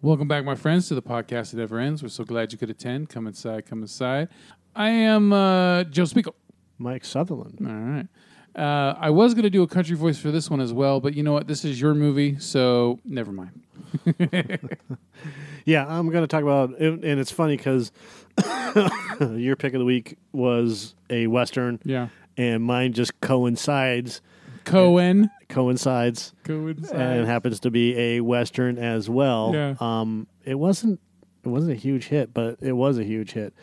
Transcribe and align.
Welcome 0.00 0.28
back, 0.28 0.44
my 0.44 0.54
friends, 0.54 0.86
to 0.88 0.94
the 0.94 1.02
podcast 1.02 1.50
that 1.50 1.56
never 1.56 1.78
ends. 1.80 2.02
We're 2.02 2.08
so 2.08 2.24
glad 2.24 2.52
you 2.52 2.58
could 2.58 2.70
attend. 2.70 3.08
Come 3.08 3.26
inside, 3.26 3.66
come 3.66 3.82
inside. 3.82 4.28
I 4.76 4.90
am 4.90 5.32
uh, 5.32 5.84
Joe 5.84 6.04
Spiegel. 6.04 6.34
Mike 6.78 7.04
Sutherland. 7.04 7.58
All 7.60 7.74
right. 7.74 8.06
Uh, 8.54 8.94
I 8.98 9.10
was 9.10 9.34
going 9.34 9.42
to 9.42 9.50
do 9.50 9.62
a 9.62 9.66
country 9.66 9.96
voice 9.96 10.18
for 10.18 10.30
this 10.30 10.48
one 10.50 10.60
as 10.60 10.72
well, 10.72 11.00
but 11.00 11.14
you 11.14 11.22
know 11.24 11.32
what? 11.32 11.48
This 11.48 11.64
is 11.64 11.80
your 11.80 11.94
movie, 11.94 12.38
so 12.38 12.98
never 13.04 13.32
mind. 13.32 13.60
Yeah, 15.64 15.86
I'm 15.86 16.08
going 16.08 16.22
to 16.22 16.26
talk 16.28 16.42
about, 16.42 16.78
and 16.78 17.04
it's 17.04 17.30
funny 17.30 17.56
because 17.58 17.92
your 19.20 19.54
pick 19.54 19.74
of 19.74 19.80
the 19.80 19.84
week 19.84 20.16
was 20.32 20.94
a 21.10 21.26
western, 21.26 21.78
Yeah. 21.84 22.08
and 22.38 22.62
mine 22.64 22.94
just 22.94 23.20
coincides, 23.20 24.22
Cohen. 24.68 25.30
coincides, 25.48 26.32
Coincides. 26.44 26.92
and 26.92 27.26
happens 27.26 27.60
to 27.60 27.70
be 27.70 27.96
a 27.98 28.20
western 28.20 28.78
as 28.78 29.08
well. 29.10 29.52
Yeah. 29.54 29.74
Um, 29.80 30.26
it 30.44 30.54
wasn't, 30.58 31.00
it 31.44 31.48
wasn't 31.48 31.72
a 31.72 31.76
huge 31.76 32.06
hit, 32.06 32.32
but 32.34 32.58
it 32.60 32.72
was 32.72 32.98
a 32.98 33.04
huge 33.04 33.32
hit. 33.32 33.54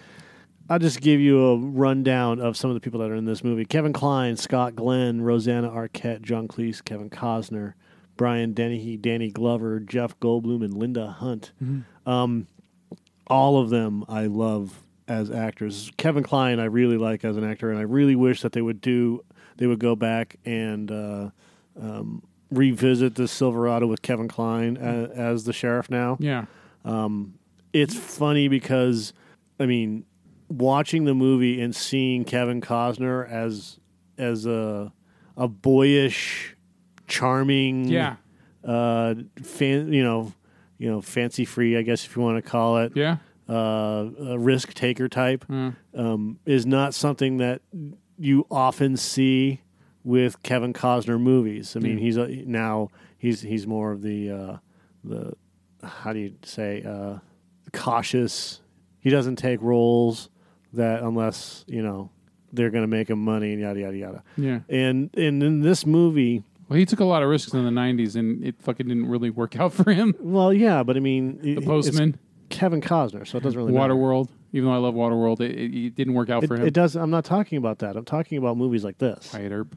I'll 0.69 0.79
just 0.79 0.99
give 1.01 1.19
you 1.19 1.45
a 1.45 1.57
rundown 1.57 2.39
of 2.41 2.57
some 2.57 2.71
of 2.71 2.73
the 2.73 2.79
people 2.79 2.99
that 3.01 3.11
are 3.11 3.15
in 3.15 3.25
this 3.25 3.43
movie: 3.43 3.65
Kevin 3.65 3.93
Kline, 3.93 4.35
Scott 4.35 4.75
Glenn, 4.75 5.21
Rosanna 5.21 5.69
Arquette, 5.69 6.21
John 6.23 6.47
Cleese, 6.47 6.83
Kevin 6.83 7.09
Costner, 7.11 7.73
Brian 8.17 8.53
Dennehy, 8.53 8.97
Danny 8.97 9.29
Glover, 9.29 9.79
Jeff 9.79 10.19
Goldblum, 10.19 10.63
and 10.63 10.73
Linda 10.73 11.07
Hunt. 11.11 11.51
Um, 12.07 12.47
all 13.27 13.59
of 13.59 13.69
them 13.69 14.05
I 14.09 14.25
love 14.25 14.81
as 15.07 15.29
actors. 15.29 15.91
Kevin 15.97 16.23
Kline 16.23 16.59
I 16.59 16.65
really 16.65 16.97
like 16.97 17.23
as 17.23 17.37
an 17.37 17.43
actor, 17.43 17.69
and 17.69 17.77
I 17.77 17.83
really 17.83 18.15
wish 18.15 18.41
that 18.41 18.53
they 18.53 18.61
would 18.63 18.81
do 18.81 19.23
they 19.57 19.67
would 19.67 19.79
go 19.79 19.95
back 19.95 20.35
and 20.45 20.91
uh, 20.91 21.29
um, 21.81 22.23
revisit 22.51 23.15
the 23.15 23.27
Silverado 23.27 23.87
with 23.87 24.01
Kevin 24.01 24.27
Kline 24.27 24.77
as, 24.77 25.09
as 25.11 25.43
the 25.45 25.53
sheriff 25.53 25.89
now. 25.89 26.17
yeah. 26.19 26.45
It's 27.73 27.95
funny 27.95 28.47
because 28.47 29.11
I 29.59 29.65
mean, 29.65 30.05
watching 30.47 31.03
the 31.05 31.13
movie 31.13 31.59
and 31.61 31.75
seeing 31.75 32.23
Kevin 32.23 32.61
Costner 32.61 33.29
as 33.29 33.79
as 34.17 34.45
a 34.45 34.93
a 35.37 35.47
boyish, 35.49 36.55
charming, 37.07 37.89
Yeah. 37.89 38.15
uh, 38.63 39.15
fan, 39.43 39.91
you 39.91 40.03
know, 40.03 40.31
you 40.77 40.89
know, 40.89 41.01
fancy 41.01 41.43
free, 41.43 41.75
I 41.77 41.81
guess 41.81 42.05
if 42.05 42.15
you 42.15 42.21
want 42.21 42.37
to 42.43 42.49
call 42.49 42.77
it, 42.77 42.93
Yeah. 42.95 43.17
uh, 43.49 44.05
a 44.27 44.39
risk 44.39 44.73
taker 44.73 45.09
type, 45.09 45.43
Mm. 45.49 45.75
um, 45.93 46.39
is 46.45 46.65
not 46.65 46.93
something 46.93 47.37
that 47.37 47.61
you 48.17 48.45
often 48.49 48.97
see 48.97 49.61
with 50.03 50.41
Kevin 50.43 50.71
Costner 50.73 51.19
movies. 51.19 51.75
I 51.75 51.79
mean, 51.79 51.97
Mm. 51.97 52.01
he's 52.01 52.17
a, 52.17 52.27
now 52.45 52.89
he's 53.17 53.41
he's 53.41 53.65
more 53.67 53.91
of 53.91 54.01
the 54.01 54.29
uh, 54.31 54.57
the 55.03 55.33
how 55.83 56.13
do 56.13 56.19
you 56.19 56.33
say 56.43 56.83
uh, 56.83 57.19
cautious. 57.73 58.61
He 58.99 59.09
doesn't 59.09 59.35
take 59.37 59.61
roles 59.61 60.29
that 60.73 61.01
unless 61.03 61.63
you 61.67 61.81
know 61.83 62.09
they're 62.53 62.69
going 62.69 62.83
to 62.83 62.87
make 62.87 63.09
him 63.09 63.19
money 63.23 63.51
and 63.53 63.61
yada 63.61 63.79
yada 63.79 63.97
yada. 63.97 64.23
Yeah. 64.37 64.59
And 64.69 65.09
and 65.17 65.43
in 65.43 65.61
this 65.61 65.85
movie, 65.85 66.43
Well, 66.69 66.79
he 66.79 66.85
took 66.85 66.99
a 66.99 67.05
lot 67.05 67.21
of 67.23 67.29
risks 67.29 67.53
in 67.53 67.63
the 67.65 67.71
90s, 67.71 68.15
and 68.15 68.43
it 68.43 68.55
fucking 68.59 68.87
didn't 68.87 69.07
really 69.07 69.29
work 69.29 69.59
out 69.59 69.73
for 69.73 69.91
him. 69.91 70.15
well, 70.19 70.53
yeah, 70.53 70.83
but 70.83 70.95
I 70.97 70.99
mean, 70.99 71.39
The 71.41 71.61
Postman, 71.61 72.17
Kevin 72.49 72.81
Costner, 72.81 73.27
so 73.27 73.37
it 73.37 73.43
doesn't 73.43 73.57
really 73.59 73.73
matter. 73.73 73.95
Even 74.55 74.69
though 74.69 74.73
I 74.73 74.77
love 74.77 74.93
Waterworld, 74.95 75.41
it, 75.41 75.51
it, 75.51 75.75
it 75.87 75.95
didn't 75.95 76.13
work 76.13 76.29
out 76.29 76.43
It, 76.43 76.47
for 76.47 76.55
him. 76.55 76.65
it 76.65 76.73
does. 76.73 76.95
I'm 76.95 77.09
not 77.11 77.25
talking 77.25 77.57
about 77.57 77.79
that. 77.79 77.95
I'm 77.97 78.05
talking 78.05 78.37
about 78.37 78.55
movies 78.57 78.83
like 78.85 78.97
this. 78.97 79.33
Wyatt 79.33 79.51
Earp. 79.51 79.75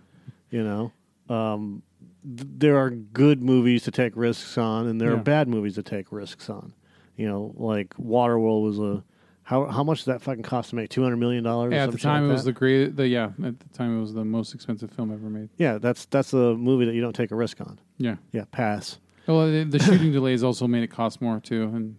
You 0.50 0.62
know, 0.62 0.92
um, 1.34 1.82
th- 2.24 2.48
there 2.58 2.76
are 2.78 2.90
good 2.90 3.42
movies 3.42 3.82
to 3.84 3.90
take 3.90 4.12
risks 4.16 4.56
on, 4.56 4.86
and 4.86 5.00
there 5.00 5.10
Yeah. 5.10 5.16
are 5.16 5.22
bad 5.22 5.48
movies 5.48 5.74
to 5.74 5.82
take 5.82 6.12
risks 6.12 6.48
on. 6.48 6.72
You 7.16 7.26
know, 7.28 7.52
like 7.56 7.90
Waterworld 7.96 8.62
was 8.62 8.78
a 8.78 9.02
how 9.42 9.66
how 9.66 9.82
much 9.82 10.04
did 10.04 10.12
that 10.14 10.22
fucking 10.22 10.42
cost 10.44 10.70
to 10.70 10.76
make? 10.76 10.90
Two 10.90 11.02
hundred 11.02 11.16
million 11.16 11.42
dollars. 11.42 11.72
Yeah, 11.72 11.84
at 11.84 11.90
the 11.90 11.98
time 11.98 12.28
it 12.30 12.32
was 12.32 12.44
the 12.44 12.52
great. 12.52 12.94
The 12.96 13.08
yeah, 13.08 13.30
at 13.44 13.58
the 13.58 13.68
time 13.72 13.98
it 13.98 14.00
was 14.00 14.14
the 14.14 14.24
most 14.24 14.55
expensive 14.55 14.90
film 14.92 15.12
ever 15.12 15.28
made. 15.28 15.48
yeah. 15.58 15.78
That's 15.78 16.05
that's 16.06 16.33
a 16.33 16.55
movie 16.55 16.84
that 16.86 16.94
you 16.94 17.00
don't 17.00 17.14
take 17.17 17.30
a 17.33 17.34
risk 17.36 17.61
on. 17.61 17.80
Yeah. 17.96 18.17
Yeah, 18.33 18.44
pass. 18.52 18.98
Well, 19.27 19.50
the, 19.50 19.64
the 19.64 19.78
shooting 19.78 20.12
delays 20.18 20.42
also 20.44 20.67
made 20.67 20.83
it 20.84 20.88
cost 20.88 21.20
more 21.20 21.40
too, 21.40 21.64
and 21.74 21.96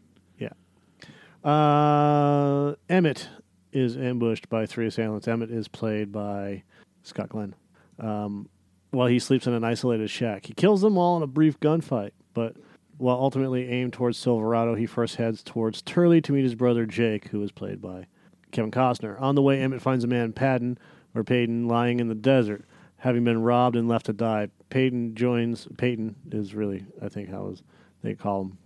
Uh, 1.44 2.76
Emmett 2.90 3.30
is 3.72 3.98
ambushed 3.98 4.50
by 4.50 4.66
three 4.66 4.88
assailants. 4.88 5.28
Emmett 5.28 5.52
is 5.52 5.68
played 5.68 6.12
by 6.12 6.64
Scott 7.04 7.30
Glenn. 7.30 7.56
Um, 8.00 8.50
while 8.92 9.08
he 9.08 9.20
sleeps 9.20 9.48
in 9.48 9.54
an 9.54 9.64
isolated 9.64 10.10
shack, 10.10 10.48
he 10.48 10.54
kills 10.54 10.82
them 10.82 10.98
all 10.98 11.18
in 11.18 11.24
a 11.24 11.28
brief 11.28 11.60
gunfight. 11.60 12.12
But 12.34 12.56
while 12.98 13.18
ultimately 13.18 13.70
aimed 13.70 13.94
towards 13.94 14.18
Silverado, 14.18 14.76
he 14.76 14.86
first 14.86 15.16
heads 15.16 15.44
towards 15.44 15.82
Turley 15.82 16.22
to 16.22 16.32
meet 16.34 16.44
his 16.44 16.56
brother 16.56 16.86
Jake, 16.86 17.28
who 17.30 17.42
is 17.44 17.52
played 17.52 17.82
by 17.82 18.08
Kevin 18.52 18.72
Costner. 18.72 19.20
On 19.22 19.36
the 19.36 19.42
way, 19.42 19.62
Emmett 19.62 19.82
finds 19.82 20.04
a 20.04 20.08
man, 20.08 20.34
Patton, 20.34 20.78
or 21.16 21.24
Peyton, 21.24 21.68
lying 21.68 22.00
in 22.00 22.08
the 22.08 22.16
desert, 22.16 22.66
having 22.98 23.24
been 23.24 23.42
robbed 23.42 23.76
and 23.76 23.88
left 23.88 24.08
to 24.08 24.14
die. 24.14 24.50
Peyton 24.70 25.16
joins. 25.16 25.68
Peyton 25.78 26.16
is 26.32 26.54
really, 26.54 26.86
I 27.02 27.10
think, 27.10 27.30
how 27.30 27.48
is 27.50 27.64
they 28.02 28.16
call 28.16 28.42
him 28.42 28.58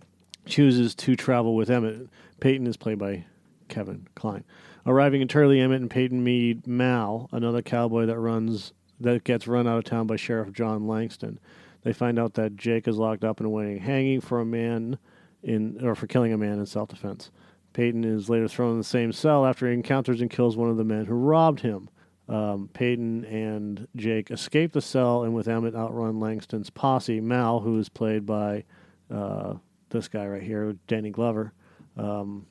chooses 0.46 0.94
to 0.96 1.16
travel 1.16 1.54
with 1.54 1.70
Emmett. 1.70 2.08
Peyton 2.40 2.66
is 2.66 2.76
played 2.76 2.98
by 2.98 3.24
Kevin 3.68 4.06
Kline. 4.14 4.44
Arriving 4.86 5.22
in 5.22 5.28
Turley, 5.28 5.60
Emmett 5.60 5.80
and 5.80 5.90
Peyton 5.90 6.22
meet 6.22 6.66
Mal, 6.66 7.28
another 7.32 7.62
cowboy 7.62 8.06
that 8.06 8.18
runs 8.18 8.72
that 9.00 9.24
gets 9.24 9.46
run 9.46 9.66
out 9.66 9.78
of 9.78 9.84
town 9.84 10.06
by 10.06 10.16
Sheriff 10.16 10.52
John 10.52 10.86
Langston. 10.86 11.38
They 11.82 11.92
find 11.92 12.18
out 12.18 12.34
that 12.34 12.56
Jake 12.56 12.86
is 12.86 12.96
locked 12.96 13.24
up 13.24 13.40
and 13.40 13.46
awaiting 13.46 13.78
hanging 13.78 14.20
for 14.20 14.40
a 14.40 14.44
man 14.44 14.98
in 15.42 15.84
or 15.84 15.94
for 15.94 16.06
killing 16.06 16.32
a 16.32 16.38
man 16.38 16.58
in 16.58 16.66
self 16.66 16.88
defense. 16.88 17.30
Peyton 17.72 18.04
is 18.04 18.30
later 18.30 18.48
thrown 18.48 18.72
in 18.72 18.78
the 18.78 18.84
same 18.84 19.12
cell 19.12 19.44
after 19.44 19.66
he 19.66 19.74
encounters 19.74 20.20
and 20.20 20.30
kills 20.30 20.56
one 20.56 20.70
of 20.70 20.76
the 20.76 20.84
men 20.84 21.06
who 21.06 21.14
robbed 21.14 21.60
him. 21.60 21.88
Um, 22.28 22.70
Peyton 22.72 23.24
and 23.26 23.86
Jake 23.96 24.30
escape 24.30 24.72
the 24.72 24.80
cell 24.80 25.24
and 25.24 25.34
with 25.34 25.48
Emmett 25.48 25.74
outrun 25.74 26.20
Langston's 26.20 26.70
posse. 26.70 27.20
Mal, 27.20 27.60
who 27.60 27.78
is 27.78 27.88
played 27.88 28.24
by 28.24 28.64
uh, 29.10 29.54
this 29.90 30.08
guy 30.08 30.26
right 30.26 30.42
here, 30.42 30.76
Danny 30.86 31.10
Glover, 31.10 31.52
um, 31.96 32.46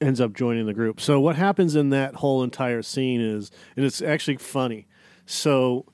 ends 0.00 0.20
up 0.20 0.32
joining 0.32 0.66
the 0.66 0.74
group. 0.74 1.00
So 1.00 1.20
what 1.20 1.36
happens 1.36 1.76
in 1.76 1.90
that 1.90 2.16
whole 2.16 2.42
entire 2.42 2.82
scene 2.82 3.20
is, 3.20 3.50
and 3.76 3.84
it's 3.84 4.02
actually 4.02 4.36
funny. 4.38 4.86
So 5.26 5.86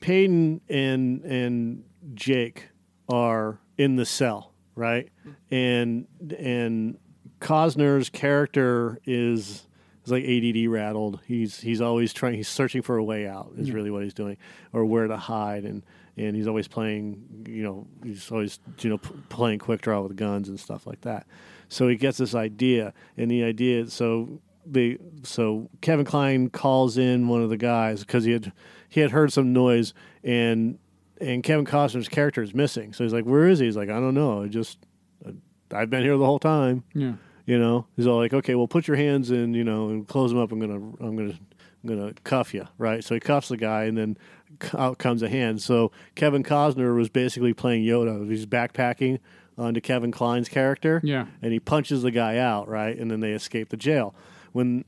Peyton 0.00 0.60
and 0.68 1.22
and 1.24 1.84
Jake 2.14 2.68
are 3.08 3.60
in 3.78 3.96
the 3.96 4.06
cell, 4.06 4.52
right? 4.74 5.08
And 5.50 6.06
and 6.36 6.98
Costner's 7.40 8.10
character 8.10 8.98
is 9.04 9.66
is 10.04 10.10
like 10.10 10.24
ADD 10.24 10.68
rattled. 10.68 11.20
He's 11.26 11.60
he's 11.60 11.80
always 11.80 12.12
trying. 12.12 12.34
He's 12.34 12.48
searching 12.48 12.82
for 12.82 12.96
a 12.96 13.04
way 13.04 13.26
out. 13.26 13.52
Is 13.56 13.72
really 13.72 13.90
what 13.90 14.02
he's 14.02 14.14
doing, 14.14 14.36
or 14.72 14.84
where 14.84 15.06
to 15.06 15.16
hide. 15.16 15.64
And 15.64 15.82
and 16.20 16.36
he's 16.36 16.46
always 16.46 16.68
playing. 16.68 17.44
You 17.48 17.62
know, 17.62 17.86
he's 18.04 18.30
always 18.30 18.60
you 18.80 18.90
know 18.90 18.98
p- 18.98 19.10
playing 19.28 19.58
quick 19.58 19.80
draw 19.80 20.00
with 20.02 20.16
guns 20.16 20.48
and 20.48 20.58
stuff 20.60 20.86
like 20.86 21.00
that. 21.02 21.26
So 21.68 21.88
he 21.88 21.96
gets 21.96 22.18
this 22.18 22.34
idea, 22.34 22.92
and 23.16 23.30
the 23.30 23.42
idea 23.44 23.88
so 23.88 24.40
they 24.66 24.98
so 25.22 25.68
Kevin 25.80 26.04
Kline 26.04 26.50
calls 26.50 26.98
in 26.98 27.28
one 27.28 27.42
of 27.42 27.48
the 27.50 27.56
guys 27.56 28.00
because 28.00 28.24
he 28.24 28.32
had 28.32 28.52
he 28.88 29.00
had 29.00 29.10
heard 29.10 29.32
some 29.32 29.52
noise 29.52 29.94
and 30.22 30.78
and 31.20 31.42
Kevin 31.42 31.64
Costner's 31.66 32.08
character 32.08 32.42
is 32.42 32.54
missing. 32.54 32.92
So 32.92 33.04
he's 33.04 33.12
like, 33.12 33.24
"Where 33.24 33.46
is 33.48 33.58
he?" 33.58 33.66
He's 33.66 33.76
like, 33.76 33.88
"I 33.90 34.00
don't 34.00 34.14
know. 34.14 34.42
I 34.42 34.48
just 34.48 34.78
I've 35.72 35.90
been 35.90 36.02
here 36.02 36.16
the 36.16 36.24
whole 36.26 36.38
time." 36.38 36.82
yeah, 36.94 37.14
You 37.46 37.58
know, 37.58 37.86
he's 37.96 38.06
all 38.06 38.16
like, 38.18 38.32
"Okay, 38.34 38.54
well, 38.54 38.66
put 38.68 38.88
your 38.88 38.96
hands 38.96 39.30
in, 39.30 39.54
you 39.54 39.64
know, 39.64 39.88
and 39.88 40.06
close 40.08 40.30
them 40.30 40.40
up. 40.40 40.50
I'm 40.52 40.58
gonna, 40.60 40.74
I'm 40.74 41.16
gonna, 41.16 41.38
I'm 41.84 41.88
gonna 41.88 42.12
cuff 42.24 42.52
you, 42.54 42.66
right?" 42.78 43.04
So 43.04 43.14
he 43.14 43.20
cuffs 43.20 43.48
the 43.48 43.56
guy, 43.56 43.84
and 43.84 43.96
then 43.96 44.16
out 44.76 44.98
comes 44.98 45.22
a 45.22 45.28
hand. 45.28 45.62
So 45.62 45.92
Kevin 46.14 46.42
Costner 46.42 46.94
was 46.96 47.08
basically 47.08 47.54
playing 47.54 47.84
Yoda. 47.84 48.28
He's 48.28 48.46
backpacking 48.46 49.18
onto 49.58 49.80
Kevin 49.80 50.10
Kline's 50.10 50.48
character, 50.48 51.00
yeah, 51.04 51.26
and 51.42 51.52
he 51.52 51.60
punches 51.60 52.02
the 52.02 52.10
guy 52.10 52.38
out, 52.38 52.68
right? 52.68 52.96
And 52.96 53.10
then 53.10 53.20
they 53.20 53.32
escape 53.32 53.68
the 53.68 53.76
jail. 53.76 54.14
When 54.52 54.84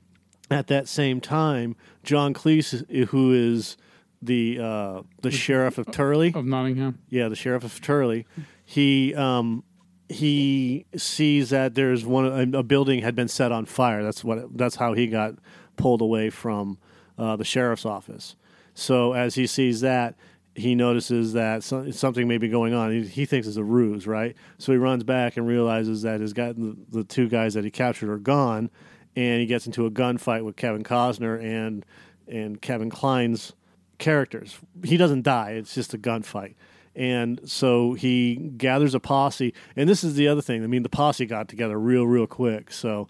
at 0.50 0.66
that 0.68 0.88
same 0.88 1.20
time, 1.20 1.76
John 2.02 2.34
Cleese, 2.34 3.06
who 3.08 3.32
is 3.32 3.76
the 4.20 4.58
uh, 4.60 5.02
the 5.20 5.30
sheriff 5.30 5.78
of 5.78 5.90
Turley, 5.90 6.32
of 6.34 6.44
Nottingham. 6.44 6.98
yeah, 7.08 7.28
the 7.28 7.36
sheriff 7.36 7.64
of 7.64 7.80
Turley, 7.80 8.26
he 8.64 9.14
um, 9.14 9.64
he 10.08 10.86
sees 10.96 11.50
that 11.50 11.74
there's 11.74 12.04
one 12.06 12.54
a, 12.54 12.58
a 12.58 12.62
building 12.62 13.02
had 13.02 13.14
been 13.14 13.28
set 13.28 13.52
on 13.52 13.66
fire. 13.66 14.02
That's 14.02 14.22
what 14.24 14.56
that's 14.56 14.76
how 14.76 14.94
he 14.94 15.06
got 15.06 15.34
pulled 15.76 16.00
away 16.00 16.30
from 16.30 16.78
uh, 17.18 17.36
the 17.36 17.44
sheriff's 17.44 17.84
office. 17.84 18.36
So 18.74 19.12
as 19.12 19.34
he 19.34 19.46
sees 19.46 19.80
that, 19.82 20.14
he 20.54 20.74
notices 20.74 21.32
that 21.32 21.62
so, 21.62 21.90
something 21.90 22.28
may 22.28 22.38
be 22.38 22.48
going 22.48 22.74
on. 22.74 22.92
He, 22.92 23.06
he 23.06 23.26
thinks 23.26 23.46
it's 23.46 23.56
a 23.56 23.64
ruse, 23.64 24.06
right? 24.06 24.36
So 24.58 24.72
he 24.72 24.78
runs 24.78 25.04
back 25.04 25.36
and 25.36 25.46
realizes 25.46 26.02
that 26.02 26.20
his 26.20 26.32
guy, 26.32 26.52
the, 26.52 26.76
the 26.90 27.04
two 27.04 27.28
guys 27.28 27.54
that 27.54 27.64
he 27.64 27.70
captured 27.70 28.10
are 28.10 28.18
gone, 28.18 28.70
and 29.16 29.40
he 29.40 29.46
gets 29.46 29.66
into 29.66 29.86
a 29.86 29.90
gunfight 29.90 30.44
with 30.44 30.56
Kevin 30.56 30.84
Costner 30.84 31.42
and 31.42 31.84
and 32.28 32.60
Kevin 32.60 32.90
Kline's 32.90 33.54
characters. 33.98 34.58
He 34.84 34.96
doesn't 34.96 35.22
die; 35.22 35.52
it's 35.52 35.74
just 35.74 35.94
a 35.94 35.98
gunfight. 35.98 36.54
And 36.94 37.40
so 37.48 37.94
he 37.94 38.36
gathers 38.36 38.94
a 38.94 39.00
posse, 39.00 39.54
and 39.76 39.88
this 39.88 40.04
is 40.04 40.14
the 40.14 40.28
other 40.28 40.42
thing. 40.42 40.62
I 40.62 40.66
mean, 40.66 40.82
the 40.82 40.90
posse 40.90 41.24
got 41.24 41.48
together 41.48 41.78
real, 41.78 42.06
real 42.06 42.26
quick. 42.26 42.70
So 42.70 43.08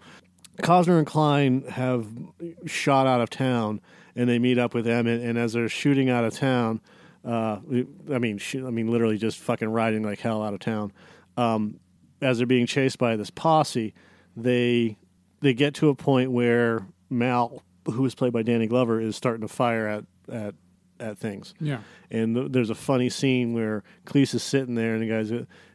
Costner 0.61 0.97
and 0.97 1.07
Kline 1.07 1.63
have 1.63 2.07
shot 2.65 3.07
out 3.07 3.19
of 3.19 3.29
town, 3.29 3.81
and 4.15 4.29
they 4.29 4.39
meet 4.39 4.57
up 4.57 4.73
with 4.73 4.85
them. 4.85 5.07
And 5.07 5.37
as 5.37 5.53
they're 5.53 5.69
shooting 5.69 6.09
out 6.09 6.23
of 6.23 6.33
town, 6.33 6.81
uh, 7.25 7.59
I 8.11 8.17
mean, 8.19 8.37
sh- 8.37 8.55
I 8.57 8.69
mean, 8.69 8.89
literally 8.91 9.17
just 9.17 9.37
fucking 9.39 9.69
riding 9.69 10.03
like 10.03 10.19
hell 10.19 10.43
out 10.43 10.53
of 10.53 10.59
town. 10.59 10.91
Um, 11.37 11.79
as 12.21 12.37
they're 12.37 12.47
being 12.47 12.65
chased 12.67 12.97
by 12.97 13.15
this 13.15 13.29
posse, 13.29 13.93
they 14.35 14.97
they 15.41 15.53
get 15.53 15.73
to 15.75 15.89
a 15.89 15.95
point 15.95 16.31
where 16.31 16.85
Mal, 17.09 17.61
who 17.85 18.05
is 18.05 18.15
played 18.15 18.33
by 18.33 18.43
Danny 18.43 18.67
Glover, 18.67 18.99
is 18.99 19.15
starting 19.15 19.41
to 19.41 19.47
fire 19.53 19.87
at 19.87 20.05
at 20.31 20.55
at 20.99 21.17
things. 21.17 21.53
Yeah. 21.59 21.79
And 22.11 22.35
th- 22.35 22.51
there's 22.51 22.69
a 22.69 22.75
funny 22.75 23.09
scene 23.09 23.53
where 23.53 23.83
Cleese 24.05 24.33
is 24.35 24.43
sitting 24.43 24.75
there, 24.75 24.93
and 24.93 25.01
the 25.01 25.07
guys, 25.07 25.31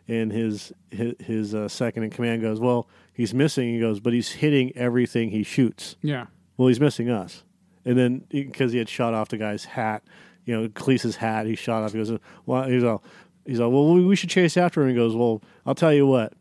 and 0.07 0.33
his 0.33 0.73
his, 0.91 1.15
his 1.21 1.55
uh, 1.55 1.69
second 1.69 2.05
in 2.05 2.11
command 2.11 2.41
goes, 2.43 2.61
"Well, 2.61 2.89
he's 3.13 3.35
missing." 3.35 3.75
He 3.75 3.81
goes, 3.81 4.01
"But 4.01 4.13
he's 4.13 4.31
hitting 4.33 4.75
everything 4.77 5.31
he 5.31 5.43
shoots." 5.43 5.97
Yeah. 6.03 6.27
Well, 6.57 6.69
he's 6.69 6.81
missing 6.81 7.11
us. 7.11 7.43
And 7.89 7.97
then 7.97 8.25
because 8.29 8.73
he 8.73 8.79
had 8.79 8.89
shot 8.91 9.15
off 9.15 9.31
the 9.31 9.39
guy's 9.39 9.65
hat, 9.65 10.03
you 10.45 10.55
know, 10.55 10.69
Cleese's 10.69 11.17
hat, 11.17 11.47
he 11.47 11.57
shot 11.57 11.83
off. 11.83 11.93
He 11.93 11.99
goes, 11.99 12.13
"Well, 12.45 12.69
he's 12.69 12.85
all, 12.85 13.03
he's 13.47 13.61
all, 13.61 13.71
well, 13.71 13.95
we 13.95 14.15
should 14.15 14.29
chase 14.29 14.59
after 14.59 14.83
him." 14.83 14.91
He 14.91 14.95
goes, 14.95 15.17
"Well, 15.17 15.43
I'll 15.65 15.75
tell 15.75 15.95
you 15.95 16.07
what, 16.07 16.35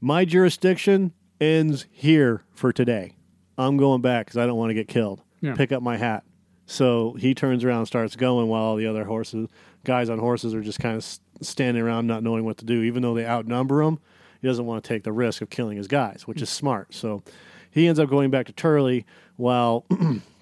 my 0.00 0.24
jurisdiction 0.24 1.12
ends 1.38 1.84
here 1.90 2.44
for 2.54 2.72
today. 2.72 3.12
I'm 3.58 3.76
going 3.76 4.00
back 4.00 4.24
because 4.24 4.38
I 4.38 4.46
don't 4.46 4.56
want 4.56 4.70
to 4.70 4.74
get 4.74 4.88
killed. 4.88 5.20
Yeah. 5.42 5.54
Pick 5.54 5.70
up 5.70 5.82
my 5.82 5.98
hat." 5.98 6.24
So 6.64 7.12
he 7.18 7.34
turns 7.34 7.62
around 7.62 7.80
and 7.80 7.86
starts 7.86 8.16
going 8.16 8.48
while 8.48 8.62
all 8.62 8.76
the 8.76 8.86
other 8.86 9.04
horses, 9.04 9.48
guys 9.84 10.08
on 10.08 10.18
horses, 10.18 10.54
are 10.54 10.62
just 10.62 10.80
kind 10.80 10.96
of 10.96 11.04
standing 11.42 11.82
around 11.82 12.06
not 12.06 12.22
knowing 12.22 12.46
what 12.46 12.56
to 12.58 12.64
do. 12.64 12.84
Even 12.84 13.02
though 13.02 13.12
they 13.12 13.26
outnumber 13.26 13.82
him, 13.82 13.98
he 14.40 14.48
doesn't 14.48 14.64
want 14.64 14.82
to 14.82 14.88
take 14.88 15.04
the 15.04 15.12
risk 15.12 15.42
of 15.42 15.50
killing 15.50 15.76
his 15.76 15.88
guys, 15.88 16.26
which 16.26 16.38
hmm. 16.38 16.44
is 16.44 16.48
smart. 16.48 16.94
So 16.94 17.22
he 17.70 17.86
ends 17.86 18.00
up 18.00 18.08
going 18.08 18.30
back 18.30 18.46
to 18.46 18.52
Turley 18.52 19.04
while 19.36 19.84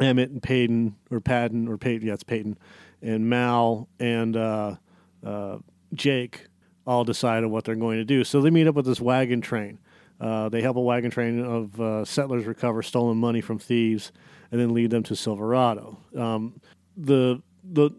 Emmett 0.00 0.30
and 0.30 0.42
Payton 0.42 0.96
or 1.10 1.20
Patton, 1.20 1.68
or 1.68 1.76
Peyton, 1.78 2.06
yeah, 2.06 2.14
it's 2.14 2.22
Peyton, 2.24 2.58
and 3.02 3.28
Mal 3.28 3.88
and 3.98 4.36
uh, 4.36 4.76
uh, 5.24 5.58
Jake 5.94 6.46
all 6.86 7.04
decide 7.04 7.44
on 7.44 7.50
what 7.50 7.64
they're 7.64 7.74
going 7.74 7.98
to 7.98 8.04
do. 8.04 8.24
So 8.24 8.40
they 8.40 8.50
meet 8.50 8.66
up 8.66 8.74
with 8.74 8.86
this 8.86 9.00
wagon 9.00 9.40
train. 9.40 9.78
Uh, 10.20 10.48
they 10.48 10.62
help 10.62 10.76
a 10.76 10.80
wagon 10.80 11.10
train 11.10 11.44
of 11.44 11.80
uh, 11.80 12.04
settlers 12.04 12.44
recover 12.44 12.82
stolen 12.82 13.18
money 13.18 13.40
from 13.40 13.58
thieves, 13.58 14.10
and 14.50 14.60
then 14.60 14.74
lead 14.74 14.90
them 14.90 15.02
to 15.04 15.14
Silverado. 15.14 15.98
Um, 16.16 16.60
the 16.96 17.42
the 17.62 17.90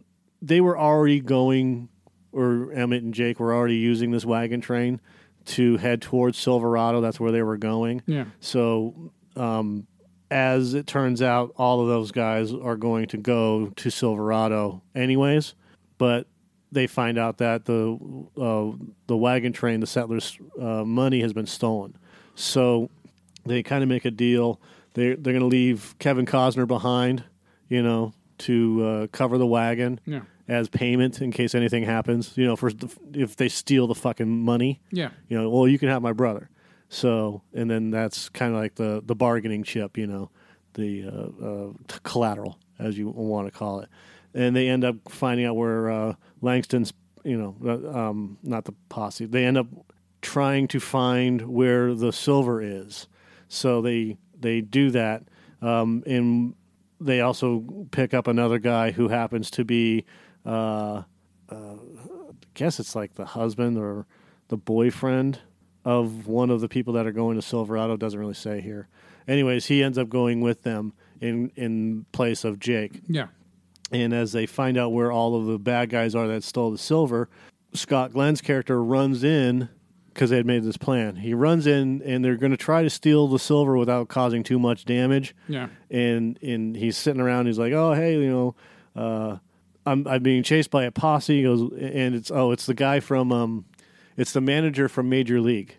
they 0.41 0.61
were 0.61 0.77
already 0.77 1.19
going, 1.19 1.89
or 2.31 2.71
Emmett 2.73 3.03
and 3.03 3.13
Jake 3.13 3.39
were 3.39 3.53
already 3.53 3.75
using 3.75 4.11
this 4.11 4.25
wagon 4.25 4.61
train 4.61 4.99
to 5.45 5.77
head 5.77 6.01
towards 6.01 6.37
Silverado. 6.37 7.01
That's 7.01 7.19
where 7.19 7.31
they 7.31 7.41
were 7.41 7.57
going. 7.57 8.01
Yeah. 8.05 8.25
So, 8.39 9.11
um, 9.35 9.87
as 10.31 10.73
it 10.73 10.85
turns 10.87 11.21
out, 11.21 11.51
all 11.57 11.81
of 11.81 11.87
those 11.87 12.11
guys 12.11 12.53
are 12.53 12.75
going 12.75 13.07
to 13.07 13.17
go 13.17 13.67
to 13.75 13.89
Silverado 13.89 14.81
anyways. 14.95 15.55
But 15.97 16.27
they 16.71 16.85
find 16.87 17.17
out 17.17 17.37
that 17.39 17.65
the 17.65 17.97
uh, 18.37 18.71
the 19.07 19.17
wagon 19.17 19.53
train, 19.53 19.79
the 19.79 19.87
settlers' 19.87 20.37
uh, 20.59 20.83
money 20.85 21.21
has 21.21 21.33
been 21.33 21.47
stolen. 21.47 21.97
So 22.35 22.89
they 23.45 23.63
kind 23.63 23.83
of 23.83 23.89
make 23.89 24.05
a 24.05 24.11
deal. 24.11 24.61
They 24.93 25.09
they're 25.15 25.33
going 25.33 25.39
to 25.39 25.45
leave 25.47 25.95
Kevin 25.99 26.25
Costner 26.25 26.67
behind, 26.67 27.23
you 27.67 27.81
know, 27.81 28.13
to 28.39 28.85
uh, 28.85 29.07
cover 29.07 29.37
the 29.37 29.47
wagon 29.47 29.99
Yeah. 30.05 30.21
as 30.47 30.69
payment 30.69 31.21
in 31.21 31.31
case 31.31 31.53
anything 31.55 31.83
happens. 31.83 32.37
You 32.37 32.45
know, 32.45 32.55
for 32.55 32.71
if 33.13 33.35
they 33.35 33.49
steal 33.49 33.87
the 33.87 33.95
fucking 33.95 34.29
money 34.43 34.79
Yeah. 34.91 35.09
you 35.27 35.37
know, 35.41 35.49
well, 35.49 35.67
you 35.67 35.77
can 35.79 35.89
have 35.89 36.01
my 36.01 36.13
brother. 36.13 36.49
So, 36.89 37.43
and 37.53 37.69
then 37.69 37.91
that's 37.91 38.29
kind 38.29 38.53
of 38.53 38.59
like 38.59 38.75
the 38.75 39.01
the 39.05 39.15
bargaining 39.15 39.63
chip, 39.63 39.97
you 39.97 40.07
know, 40.07 40.31
the 40.73 41.05
uh, 41.05 41.45
uh, 41.45 41.99
collateral, 42.03 42.59
as 42.77 42.97
you 42.97 43.09
want 43.09 43.47
to 43.47 43.57
call 43.57 43.79
it. 43.79 43.89
And 44.33 44.55
they 44.55 44.67
end 44.67 44.83
up 44.83 44.95
finding 45.07 45.45
out 45.45 45.55
where 45.55 45.89
uh, 45.89 46.13
Langston's, 46.41 46.93
you 47.23 47.37
know, 47.37 47.55
uh, 47.63 47.97
um, 47.97 48.37
not 48.43 48.65
the 48.65 48.73
posse. 48.89 49.25
They 49.25 49.45
end 49.45 49.57
up 49.57 49.67
trying 50.21 50.67
to 50.69 50.79
find 50.79 51.41
where 51.47 51.93
the 51.93 52.11
silver 52.11 52.61
is. 52.61 53.07
So 53.47 53.81
they 53.81 54.17
they 54.39 54.61
do 54.61 54.91
that, 54.91 55.23
um, 55.61 56.03
and 56.05 56.55
they 56.99 57.21
also 57.21 57.87
pick 57.91 58.13
up 58.13 58.27
another 58.27 58.59
guy 58.59 58.91
who 58.91 59.07
happens 59.07 59.51
to 59.51 59.63
be. 59.63 60.05
Uh, 60.45 61.03
guess 62.59 62.77
it's 62.77 62.93
like 62.93 63.13
the 63.15 63.25
husband 63.25 63.77
or 63.77 64.05
the 64.49 64.57
boyfriend 64.57 65.39
of 65.85 66.27
one 66.27 66.49
of 66.49 66.61
the 66.61 66.69
people 66.69 66.93
that 66.93 67.07
are 67.07 67.11
going 67.11 67.35
to 67.35 67.41
Silverado. 67.41 67.97
Doesn't 67.97 68.19
really 68.19 68.33
say 68.33 68.61
here. 68.61 68.87
Anyways, 69.27 69.67
he 69.67 69.83
ends 69.83 69.97
up 69.97 70.09
going 70.09 70.41
with 70.41 70.63
them 70.63 70.93
in 71.21 71.51
in 71.55 72.05
place 72.11 72.43
of 72.43 72.59
Jake. 72.59 73.01
Yeah. 73.07 73.27
And 73.91 74.13
as 74.13 74.31
they 74.33 74.45
find 74.45 74.77
out 74.77 74.91
where 74.91 75.11
all 75.11 75.35
of 75.35 75.45
the 75.47 75.57
bad 75.57 75.89
guys 75.89 76.13
are 76.15 76.27
that 76.27 76.43
stole 76.43 76.69
the 76.71 76.77
silver, 76.77 77.27
Scott 77.73 78.13
Glenn's 78.13 78.41
character 78.41 78.83
runs 78.83 79.23
in 79.23 79.69
because 80.13 80.29
they 80.29 80.37
had 80.37 80.45
made 80.45 80.63
this 80.63 80.77
plan. 80.77 81.15
He 81.17 81.33
runs 81.33 81.65
in 81.65 82.01
and 82.03 82.23
they're 82.23 82.35
going 82.35 82.51
to 82.51 82.57
try 82.57 82.83
to 82.83 82.89
steal 82.89 83.27
the 83.27 83.39
silver 83.39 83.77
without 83.77 84.07
causing 84.09 84.43
too 84.43 84.59
much 84.59 84.85
damage 84.85 85.33
Yeah. 85.47 85.69
and 85.89 86.37
and 86.43 86.75
he's 86.75 86.97
sitting 86.97 87.21
around. 87.21 87.45
He's 87.47 87.57
like, 87.59 87.73
"Oh, 87.73 87.93
hey, 87.93 88.13
you 88.13 88.29
know, 88.29 88.55
uh, 88.95 89.37
I'm 89.85 90.07
I'm 90.07 90.21
being 90.21 90.43
chased 90.43 90.69
by 90.71 90.83
a 90.83 90.91
posse." 90.91 91.37
He 91.37 91.43
goes, 91.43 91.61
and 91.79 92.15
it's 92.15 92.29
oh, 92.31 92.51
it's 92.51 92.65
the 92.65 92.73
guy 92.73 92.99
from 92.99 93.31
um, 93.31 93.65
it's 94.19 94.33
the 94.33 94.41
manager 94.41 94.89
from 94.89 95.09
Major 95.09 95.39
League, 95.41 95.77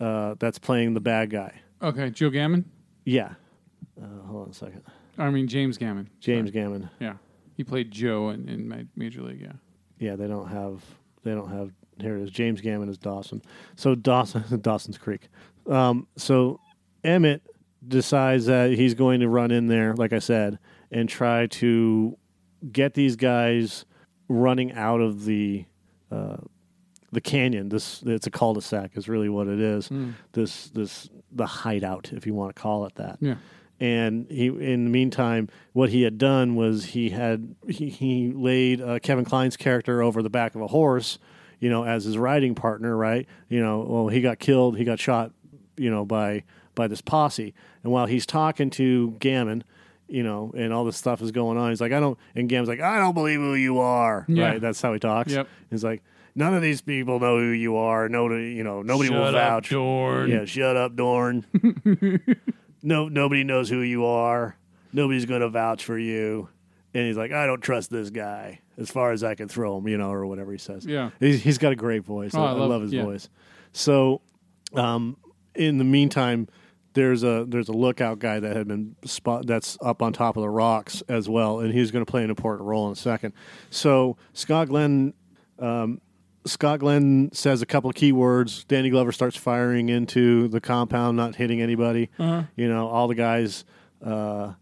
uh, 0.00 0.34
that's 0.38 0.58
playing 0.58 0.94
the 0.94 1.00
bad 1.00 1.30
guy. 1.30 1.60
Okay. 1.82 2.10
Joe 2.10 2.30
Gammon. 2.30 2.64
Yeah. 3.04 3.34
Uh, 4.00 4.26
hold 4.26 4.44
on 4.44 4.50
a 4.50 4.54
second, 4.54 4.82
I 5.18 5.28
mean 5.30 5.46
James 5.46 5.76
Gammon. 5.76 6.08
James 6.20 6.50
Gammon. 6.50 6.88
Yeah. 7.00 7.14
He 7.56 7.64
played 7.64 7.90
Joe 7.90 8.30
in, 8.30 8.48
in 8.48 8.88
Major 8.96 9.22
League. 9.22 9.42
Yeah. 9.42 9.52
Yeah, 9.98 10.16
they 10.16 10.26
don't 10.26 10.48
have 10.48 10.82
they 11.22 11.32
don't 11.32 11.50
have 11.50 11.72
here 12.00 12.16
it 12.16 12.22
is. 12.22 12.30
James 12.30 12.60
Gammon 12.60 12.88
is 12.88 12.96
Dawson. 12.96 13.42
So 13.76 13.94
Dawson 13.94 14.44
Dawson's 14.62 14.96
Creek. 14.96 15.28
Um, 15.68 16.06
so 16.16 16.60
Emmett 17.04 17.42
decides 17.86 18.46
that 18.46 18.70
he's 18.72 18.94
going 18.94 19.20
to 19.20 19.28
run 19.28 19.50
in 19.50 19.66
there, 19.66 19.94
like 19.94 20.12
I 20.12 20.18
said, 20.18 20.58
and 20.90 21.08
try 21.08 21.46
to 21.46 22.16
get 22.72 22.94
these 22.94 23.16
guys 23.16 23.84
running 24.28 24.72
out 24.72 25.00
of 25.00 25.24
the 25.24 25.64
uh, 26.10 26.36
the 27.12 27.20
canyon. 27.20 27.68
This 27.68 28.02
it's 28.06 28.26
a 28.26 28.30
cul-de-sac 28.30 28.92
is 28.96 29.08
really 29.08 29.28
what 29.28 29.46
it 29.48 29.60
is. 29.60 29.90
This 30.32 30.68
this 30.68 31.08
the 31.32 31.46
hideout, 31.46 32.12
if 32.12 32.26
you 32.26 32.34
want 32.34 32.54
to 32.54 32.60
call 32.60 32.86
it 32.86 32.94
that 32.96 33.18
Yeah. 33.20 33.36
and 33.78 34.26
he 34.30 34.46
in 34.46 34.84
the 34.84 34.90
meantime 34.90 35.48
what 35.72 35.90
he 35.90 36.02
had 36.02 36.18
done 36.18 36.54
was 36.56 36.86
he 36.86 37.10
had 37.10 37.54
he, 37.68 37.88
he 37.88 38.32
laid 38.32 38.80
uh, 38.80 38.98
kevin 38.98 39.24
kline's 39.24 39.56
character 39.56 40.02
over 40.02 40.22
the 40.22 40.28
back 40.28 40.54
of 40.56 40.60
a 40.60 40.66
horse 40.66 41.18
you 41.60 41.70
know 41.70 41.84
as 41.84 42.02
his 42.04 42.18
riding 42.18 42.54
partner 42.56 42.96
right 42.96 43.28
you 43.48 43.60
know 43.62 43.80
well 43.88 44.08
he 44.08 44.20
got 44.20 44.38
killed 44.40 44.76
he 44.76 44.82
got 44.84 44.98
shot 44.98 45.30
you 45.76 45.88
know 45.88 46.04
by 46.04 46.42
by 46.74 46.88
this 46.88 47.00
posse 47.00 47.54
and 47.84 47.92
while 47.92 48.06
he's 48.06 48.26
talking 48.26 48.70
to 48.70 49.12
gammon 49.20 49.62
you 50.08 50.22
know 50.24 50.52
and 50.56 50.72
all 50.72 50.84
this 50.84 50.96
stuff 50.96 51.22
is 51.22 51.30
going 51.30 51.56
on 51.56 51.70
he's 51.70 51.80
like 51.80 51.92
i 51.92 52.00
don't 52.00 52.18
and 52.34 52.48
gammon's 52.48 52.68
like 52.68 52.80
i 52.80 52.98
don't 52.98 53.14
believe 53.14 53.38
who 53.38 53.54
you 53.54 53.78
are 53.78 54.24
Yeah. 54.28 54.46
right 54.50 54.60
that's 54.60 54.82
how 54.82 54.92
he 54.92 54.98
talks 54.98 55.32
Yep. 55.32 55.46
he's 55.70 55.84
like 55.84 56.02
none 56.34 56.54
of 56.54 56.62
these 56.62 56.80
people 56.80 57.18
know 57.20 57.38
who 57.38 57.50
you 57.50 57.76
are 57.76 58.08
no 58.08 58.28
you 58.34 58.62
know 58.64 58.82
nobody 58.82 59.10
will 59.10 59.24
Shut 59.26 59.34
up, 59.34 59.48
vouch 59.50 59.70
Dorn. 59.70 60.30
yeah, 60.30 60.44
shut 60.44 60.76
up, 60.76 60.96
Dorn. 60.96 61.44
no, 62.82 63.08
nobody 63.08 63.44
knows 63.44 63.68
who 63.68 63.80
you 63.80 64.04
are. 64.06 64.56
Nobody's 64.92 65.26
going 65.26 65.40
to 65.42 65.48
vouch 65.48 65.84
for 65.84 65.98
you. 65.98 66.48
And 66.94 67.06
he's 67.06 67.16
like, 67.16 67.30
I 67.30 67.46
don't 67.46 67.60
trust 67.60 67.90
this 67.90 68.10
guy 68.10 68.60
as 68.76 68.90
far 68.90 69.12
as 69.12 69.22
I 69.22 69.34
can 69.36 69.46
throw 69.48 69.78
him, 69.78 69.86
you 69.86 69.96
know, 69.96 70.10
or 70.10 70.26
whatever 70.26 70.50
he 70.50 70.58
says. 70.58 70.84
Yeah. 70.84 71.10
He's, 71.20 71.40
he's 71.42 71.58
got 71.58 71.70
a 71.72 71.76
great 71.76 72.04
voice. 72.04 72.32
Oh, 72.34 72.42
I, 72.42 72.46
I 72.46 72.48
I 72.48 72.52
love- 72.54 72.70
love 72.70 72.82
his 72.82 72.92
yeah. 72.92 73.04
voice. 73.04 73.28
So, 73.72 74.20
um, 74.74 75.16
in 75.54 75.78
the 75.78 75.84
meantime, 75.84 76.48
there's 76.94 77.22
a 77.22 77.44
there's 77.46 77.68
a 77.68 77.72
lookout 77.72 78.18
guy 78.18 78.40
that 78.40 78.56
had 78.56 78.66
been 78.66 78.96
spot 79.04 79.46
that's 79.46 79.78
up 79.80 80.02
on 80.02 80.12
top 80.12 80.36
of 80.36 80.40
the 80.40 80.48
rocks 80.48 81.04
as 81.08 81.28
well, 81.28 81.60
and 81.60 81.72
he's 81.72 81.92
going 81.92 82.04
to 82.04 82.10
play 82.10 82.24
an 82.24 82.30
important 82.30 82.66
role 82.68 82.86
in 82.86 82.92
a 82.92 82.96
second. 82.96 83.32
So 83.70 84.16
Scott 84.32 84.68
Glenn 84.68 85.14
um, 85.60 86.00
Scott 86.46 86.80
Glenn 86.80 87.30
says 87.32 87.60
a 87.62 87.66
couple 87.66 87.90
of 87.90 87.96
key 87.96 88.12
words. 88.12 88.64
Danny 88.64 88.90
Glover 88.90 89.12
starts 89.12 89.36
firing 89.36 89.88
into 89.88 90.48
the 90.48 90.60
compound, 90.60 91.16
not 91.16 91.36
hitting 91.36 91.60
anybody. 91.60 92.08
Uh-huh. 92.18 92.44
You 92.56 92.68
know, 92.68 92.88
all 92.88 93.08
the 93.08 93.14
guys, 93.14 93.64
uh, 94.04 94.52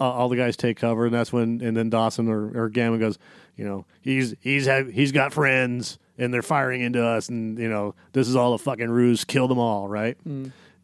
all- 0.00 0.28
the 0.28 0.36
guys 0.36 0.56
take 0.56 0.76
cover, 0.78 1.06
and 1.06 1.14
that's 1.14 1.32
when. 1.32 1.60
And 1.62 1.76
then 1.76 1.90
Dawson 1.90 2.28
or, 2.28 2.64
or 2.64 2.68
Gammon 2.68 2.98
goes, 3.00 3.18
you 3.56 3.64
know, 3.64 3.86
he's 4.00 4.34
he's 4.40 4.66
have, 4.66 4.88
he's 4.88 5.12
got 5.12 5.32
friends, 5.32 5.98
and 6.16 6.32
they're 6.34 6.42
firing 6.42 6.80
into 6.80 7.04
us, 7.04 7.28
and 7.28 7.58
you 7.58 7.68
know, 7.68 7.94
this 8.12 8.28
is 8.28 8.36
all 8.36 8.54
a 8.54 8.58
fucking 8.58 8.90
ruse. 8.90 9.24
Kill 9.24 9.48
them 9.48 9.58
all, 9.58 9.88
right? 9.88 10.16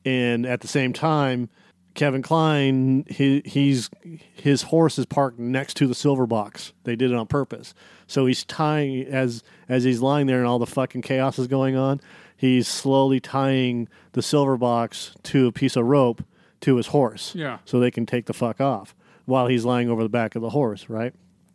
And 0.04 0.46
at 0.46 0.60
the 0.60 0.68
same 0.68 0.92
time, 0.92 1.48
Kevin 1.94 2.22
Kline, 2.22 3.04
he, 3.08 3.40
he's 3.44 3.88
his 4.34 4.62
horse 4.62 4.98
is 4.98 5.06
parked 5.06 5.38
next 5.38 5.76
to 5.76 5.86
the 5.86 5.94
silver 5.94 6.26
box. 6.26 6.72
They 6.82 6.96
did 6.96 7.12
it 7.12 7.16
on 7.16 7.26
purpose. 7.26 7.72
So 8.06 8.26
he's 8.26 8.44
tying 8.44 9.06
as 9.06 9.42
as 9.68 9.84
he's 9.84 10.00
lying 10.00 10.26
there 10.26 10.38
and 10.38 10.46
all 10.46 10.58
the 10.58 10.66
fucking 10.66 11.02
chaos 11.02 11.38
is 11.38 11.46
going 11.46 11.76
on. 11.76 12.00
He's 12.36 12.66
slowly 12.66 13.20
tying 13.20 13.88
the 14.12 14.22
silver 14.22 14.56
box 14.56 15.14
to 15.24 15.46
a 15.46 15.52
piece 15.52 15.76
of 15.76 15.86
rope 15.86 16.22
to 16.62 16.76
his 16.76 16.88
horse. 16.88 17.34
Yeah. 17.34 17.58
So 17.64 17.78
they 17.78 17.90
can 17.90 18.06
take 18.06 18.26
the 18.26 18.34
fuck 18.34 18.60
off 18.60 18.94
while 19.24 19.46
he's 19.46 19.64
lying 19.64 19.88
over 19.88 20.02
the 20.02 20.08
back 20.08 20.34
of 20.34 20.42
the 20.42 20.50
horse, 20.50 20.88
right? 20.88 21.14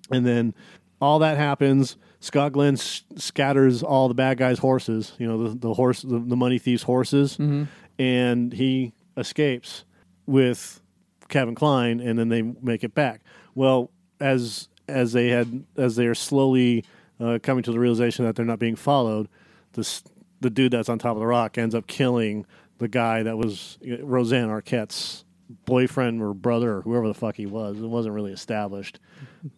And 0.10 0.26
then 0.26 0.56
all 1.02 1.20
that 1.20 1.38
happens. 1.38 1.98
Scott 2.22 2.54
Glenn 2.54 2.74
s- 2.74 3.04
scatters 3.16 3.84
all 3.84 4.08
the 4.08 4.14
bad 4.14 4.38
guys' 4.38 4.60
horses, 4.60 5.14
you 5.18 5.28
know, 5.28 5.50
the, 5.50 5.60
the 5.60 5.74
horse, 5.74 6.02
the, 6.02 6.20
the 6.20 6.36
money 6.36 6.60
thieves' 6.60 6.84
horses, 6.84 7.34
mm-hmm. 7.34 7.64
and 7.98 8.54
he 8.54 8.94
escapes 9.16 9.84
with 10.30 10.82
Kevin 11.28 11.56
Kline, 11.56 12.00
and 12.00 12.18
then 12.18 12.30
they 12.30 12.42
make 12.42 12.84
it 12.84 12.94
back. 12.94 13.22
Well, 13.56 13.92
as 14.20 14.70
as 14.88 15.14
they 15.14 15.30
had 15.30 15.66
as 15.78 15.96
they 15.96 16.06
are 16.06 16.16
slowly 16.16 16.86
uh, 17.20 17.40
coming 17.42 17.64
to 17.64 17.72
the 17.72 17.80
realization 17.80 18.26
that 18.26 18.36
they're 18.36 18.46
not 18.46 18.60
being 18.60 18.76
followed, 18.76 19.28
this 19.74 20.04
the 20.42 20.50
dude 20.50 20.72
that's 20.72 20.90
on 20.90 21.00
top 21.00 21.16
of 21.16 21.20
the 21.20 21.28
rock 21.28 21.58
ends 21.58 21.76
up 21.76 21.88
killing 21.88 22.46
the 22.78 22.88
guy 22.88 23.24
that 23.24 23.38
was 23.38 23.78
Roseanne 24.02 24.50
Arquette's 24.50 25.26
boyfriend 25.66 26.22
or 26.22 26.34
brother 26.34 26.78
or 26.78 26.82
whoever 26.82 27.08
the 27.08 27.14
fuck 27.14 27.36
he 27.36 27.46
was. 27.46 27.78
It 27.78 27.88
wasn't 27.88 28.16
really 28.16 28.32
established. 28.32 29.00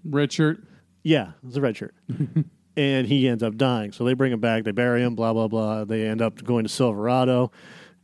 Red 0.03 0.31
shirt. 0.31 0.63
Yeah, 1.03 1.31
it's 1.45 1.57
a 1.57 1.61
red 1.61 1.77
shirt. 1.77 1.93
and 2.77 3.07
he 3.07 3.27
ends 3.27 3.43
up 3.43 3.57
dying. 3.57 3.91
So 3.91 4.03
they 4.03 4.13
bring 4.13 4.31
him 4.31 4.39
back, 4.39 4.63
they 4.63 4.71
bury 4.71 5.03
him, 5.03 5.15
blah, 5.15 5.33
blah, 5.33 5.47
blah. 5.47 5.85
They 5.85 6.07
end 6.07 6.21
up 6.21 6.43
going 6.43 6.63
to 6.63 6.69
Silverado. 6.69 7.51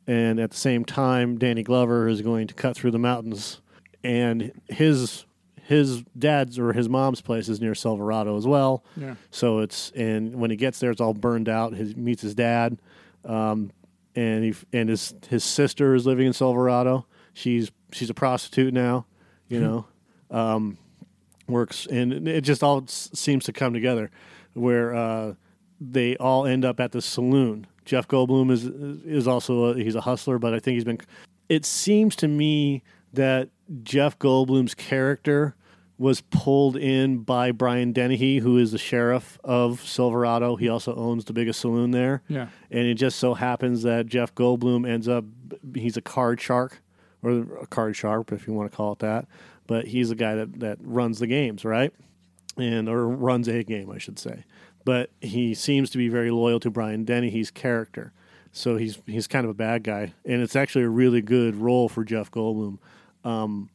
And 0.07 0.39
at 0.39 0.51
the 0.51 0.57
same 0.57 0.85
time, 0.85 1.37
Danny 1.37 1.63
Glover 1.63 2.07
is 2.07 2.21
going 2.21 2.47
to 2.47 2.53
cut 2.53 2.75
through 2.77 2.91
the 2.91 2.99
mountains. 2.99 3.59
And 4.03 4.51
his 4.69 5.25
his 5.63 6.01
dad's 6.17 6.57
or 6.57 6.71
his 6.71 6.87
mom's 6.87 7.19
place 7.19 7.49
is 7.49 7.59
near 7.59 7.75
Silverado 7.75 8.37
as 8.37 8.47
well. 8.47 8.85
Yeah. 8.95 9.15
So 9.31 9.59
it's 9.59 9.91
and 9.91 10.35
when 10.35 10.49
he 10.49 10.55
gets 10.55 10.79
there, 10.79 10.91
it's 10.91 11.01
all 11.01 11.13
burned 11.13 11.49
out. 11.49 11.75
He 11.75 11.93
meets 11.95 12.21
his 12.21 12.33
dad, 12.35 12.79
um, 13.25 13.71
and 14.15 14.45
he 14.45 14.55
and 14.71 14.87
his 14.87 15.13
his 15.27 15.43
sister 15.43 15.93
is 15.93 16.05
living 16.05 16.25
in 16.27 16.31
Silverado. 16.33 17.05
She's 17.33 17.69
she's 17.91 18.09
a 18.09 18.13
prostitute 18.13 18.73
now, 18.73 19.05
you 19.49 19.59
know. 19.59 19.85
Um, 20.29 20.77
works 21.47 21.85
and 21.85 22.27
it 22.27 22.41
just 22.41 22.61
all 22.61 22.83
s- 22.83 23.09
seems 23.13 23.45
to 23.45 23.53
come 23.53 23.71
together, 23.73 24.11
where 24.53 24.93
uh, 24.93 25.33
they 25.79 26.17
all 26.17 26.45
end 26.45 26.65
up 26.65 26.81
at 26.81 26.91
the 26.91 27.01
saloon. 27.01 27.65
Jeff 27.87 28.07
Goldblum 28.07 28.51
is 28.51 28.65
is 28.65 29.27
also 29.27 29.65
a, 29.65 29.75
he's 29.75 29.95
a 29.95 30.01
hustler, 30.01 30.37
but 30.37 30.53
I 30.53 30.59
think 30.59 30.75
he's 30.75 30.83
been. 30.83 30.99
It 31.49 31.65
seems 31.65 32.15
to 32.17 32.27
me 32.27 32.83
that 33.13 33.49
Jeff 33.83 34.19
Goldblum's 34.19 34.75
character 34.75 35.55
was 35.97 36.21
pulled 36.21 36.75
in 36.75 37.19
by 37.19 37.51
Brian 37.51 37.91
Dennehy, 37.91 38.39
who 38.39 38.57
is 38.57 38.71
the 38.71 38.77
sheriff 38.77 39.39
of 39.43 39.81
Silverado. 39.81 40.55
He 40.55 40.69
also 40.69 40.93
owns 40.95 41.25
the 41.25 41.33
biggest 41.33 41.59
saloon 41.61 41.91
there. 41.91 42.21
Yeah. 42.27 42.49
And 42.69 42.85
it 42.85 42.95
just 42.95 43.17
so 43.17 43.33
happens 43.33 43.81
that 43.83 44.05
Jeff 44.05 44.35
Goldblum 44.35 44.87
ends 44.87 45.07
up, 45.07 45.25
he's 45.73 45.97
a 45.97 46.01
card 46.01 46.39
shark, 46.39 46.83
or 47.23 47.39
a 47.61 47.65
card 47.67 47.95
sharp, 47.95 48.31
if 48.31 48.45
you 48.45 48.53
want 48.53 48.69
to 48.69 48.77
call 48.77 48.91
it 48.91 48.99
that. 48.99 49.25
But 49.65 49.85
he's 49.85 50.09
the 50.09 50.15
guy 50.15 50.35
that, 50.35 50.59
that 50.59 50.77
runs 50.81 51.17
the 51.17 51.27
games, 51.27 51.65
right? 51.65 51.91
And, 52.57 52.87
or 52.87 53.07
runs 53.07 53.47
a 53.47 53.63
game, 53.63 53.89
I 53.89 53.97
should 53.97 54.19
say. 54.19 54.43
But 54.87 55.09
he 55.19 55.53
seems 55.53 55.89
to 55.89 55.97
be 55.97 56.07
very 56.07 56.31
loyal 56.31 56.61
to 56.61 56.69
Brian 56.69 57.03
Dennehy's 57.03 57.51
character. 57.51 58.13
So 58.53 58.77
he's 58.77 59.01
he's 59.05 59.27
kind 59.27 59.43
of 59.43 59.49
a 59.49 59.53
bad 59.53 59.83
guy. 59.83 60.13
And 60.23 60.41
it's 60.41 60.55
actually 60.55 60.85
a 60.85 60.89
really 60.89 61.21
good 61.21 61.57
role 61.57 61.89
for 61.89 62.05
Jeff 62.05 62.31
Goldblum. 62.31 62.77
Um, 63.25 63.69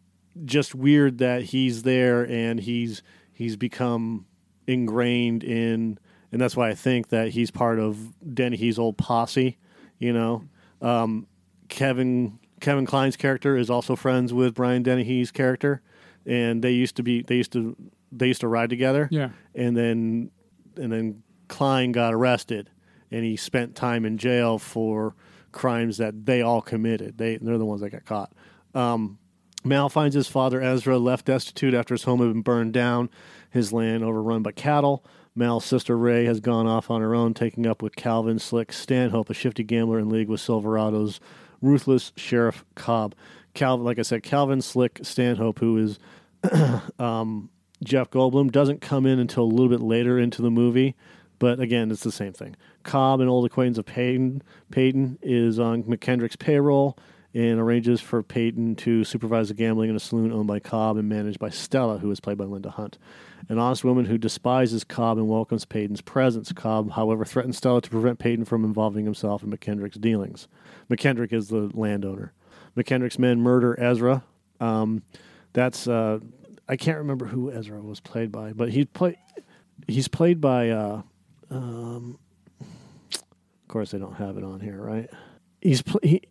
just 0.46 0.74
weird 0.74 1.18
that 1.18 1.42
he's 1.42 1.82
there 1.82 2.22
and 2.22 2.60
he's 2.60 3.02
he's 3.30 3.56
become 3.56 4.24
ingrained 4.66 5.44
in 5.44 5.98
and 6.32 6.40
that's 6.40 6.56
why 6.56 6.70
I 6.70 6.74
think 6.74 7.10
that 7.10 7.28
he's 7.32 7.50
part 7.50 7.78
of 7.78 8.14
Dennehy's 8.34 8.78
old 8.78 8.96
posse, 8.96 9.58
you 9.98 10.14
know. 10.14 10.44
Um, 10.80 11.26
Kevin 11.68 12.38
Kevin 12.60 12.86
Kline's 12.86 13.18
character 13.18 13.58
is 13.58 13.68
also 13.68 13.96
friends 13.96 14.32
with 14.32 14.54
Brian 14.54 14.82
Dennehy's 14.82 15.30
character 15.30 15.82
and 16.24 16.64
they 16.64 16.72
used 16.72 16.96
to 16.96 17.02
be 17.02 17.20
they 17.20 17.36
used 17.36 17.52
to 17.52 17.76
they 18.10 18.28
used 18.28 18.40
to 18.40 18.48
ride 18.48 18.70
together. 18.70 19.10
Yeah. 19.10 19.28
And 19.54 19.76
then 19.76 20.30
and 20.76 20.92
then 20.92 21.22
Kline 21.48 21.92
got 21.92 22.14
arrested 22.14 22.70
and 23.10 23.24
he 23.24 23.36
spent 23.36 23.76
time 23.76 24.04
in 24.04 24.18
jail 24.18 24.58
for 24.58 25.14
crimes 25.52 25.98
that 25.98 26.26
they 26.26 26.42
all 26.42 26.62
committed. 26.62 27.18
They 27.18 27.36
they're 27.36 27.58
the 27.58 27.64
ones 27.64 27.82
that 27.82 27.90
got 27.90 28.04
caught. 28.04 28.32
Um, 28.74 29.18
Mal 29.64 29.88
finds 29.88 30.14
his 30.14 30.28
father 30.28 30.60
Ezra 30.60 30.98
left 30.98 31.26
destitute 31.26 31.74
after 31.74 31.94
his 31.94 32.04
home 32.04 32.20
had 32.20 32.32
been 32.32 32.42
burned 32.42 32.72
down, 32.72 33.10
his 33.50 33.72
land 33.72 34.02
overrun 34.02 34.42
by 34.42 34.52
cattle. 34.52 35.04
Mal's 35.34 35.64
sister 35.64 35.96
Ray 35.96 36.24
has 36.24 36.40
gone 36.40 36.66
off 36.66 36.90
on 36.90 37.00
her 37.00 37.14
own, 37.14 37.32
taking 37.32 37.66
up 37.66 37.80
with 37.80 37.96
Calvin 37.96 38.38
Slick 38.38 38.72
Stanhope, 38.72 39.30
a 39.30 39.34
shifty 39.34 39.62
gambler 39.62 39.98
in 39.98 40.08
league 40.08 40.28
with 40.28 40.40
Silverado's 40.40 41.20
ruthless 41.60 42.12
Sheriff 42.16 42.64
Cobb. 42.74 43.14
Calvin, 43.54 43.84
like 43.84 43.98
I 43.98 44.02
said, 44.02 44.22
Calvin 44.22 44.60
Slick 44.60 45.00
Stanhope, 45.02 45.58
who 45.58 45.78
is 45.78 45.98
um, 46.98 47.50
Jeff 47.84 48.10
Goldblum, 48.10 48.50
doesn't 48.50 48.80
come 48.80 49.06
in 49.06 49.18
until 49.18 49.44
a 49.44 49.44
little 49.44 49.68
bit 49.68 49.80
later 49.80 50.18
into 50.18 50.42
the 50.42 50.50
movie. 50.50 50.94
But 51.38 51.58
again, 51.58 51.90
it's 51.90 52.04
the 52.04 52.12
same 52.12 52.32
thing. 52.32 52.54
Cobb, 52.84 53.20
an 53.20 53.28
old 53.28 53.44
acquaintance 53.44 53.78
of 53.78 53.86
Peyton, 53.86 54.42
Peyton 54.70 55.18
is 55.22 55.58
on 55.58 55.82
McKendrick's 55.82 56.36
payroll 56.36 56.96
and 57.34 57.58
arranges 57.58 58.00
for 58.00 58.22
Peyton 58.22 58.76
to 58.76 59.04
supervise 59.04 59.48
the 59.48 59.54
gambling 59.54 59.90
in 59.90 59.96
a 59.96 60.00
saloon 60.00 60.32
owned 60.32 60.46
by 60.46 60.60
Cobb 60.60 60.98
and 60.98 61.08
managed 61.08 61.38
by 61.38 61.48
Stella, 61.48 61.98
who 61.98 62.10
is 62.10 62.20
played 62.20 62.36
by 62.36 62.44
Linda 62.44 62.70
Hunt. 62.70 62.98
An 63.48 63.58
honest 63.58 63.84
woman 63.84 64.04
who 64.04 64.18
despises 64.18 64.84
Cobb 64.84 65.18
and 65.18 65.28
welcomes 65.28 65.64
Peyton's 65.64 66.02
presence. 66.02 66.52
Cobb, 66.52 66.92
however, 66.92 67.24
threatens 67.24 67.56
Stella 67.56 67.80
to 67.80 67.90
prevent 67.90 68.18
Peyton 68.18 68.44
from 68.44 68.64
involving 68.64 69.04
himself 69.04 69.42
in 69.42 69.50
McKendrick's 69.50 69.96
dealings. 69.96 70.46
McKendrick 70.90 71.32
is 71.32 71.48
the 71.48 71.70
landowner. 71.74 72.32
McKendrick's 72.76 73.18
men 73.18 73.40
murder 73.40 73.78
Ezra. 73.80 74.22
Um, 74.60 75.02
that's 75.54 75.88
uh, 75.88 76.20
I 76.72 76.76
can't 76.76 76.96
remember 76.96 77.26
who 77.26 77.52
Ezra 77.52 77.82
was 77.82 78.00
played 78.00 78.32
by, 78.32 78.54
but 78.54 78.70
he 78.70 78.86
play 78.86 79.18
he's 79.86 80.08
played 80.08 80.40
by. 80.40 80.70
Uh, 80.70 81.02
um, 81.50 82.18
of 82.62 83.68
course, 83.68 83.90
they 83.90 83.98
don't 83.98 84.14
have 84.14 84.38
it 84.38 84.42
on 84.44 84.58
here, 84.60 84.80
right? 84.80 85.10
He's 85.60 85.82
pl- 85.82 86.00
he, 86.02 86.22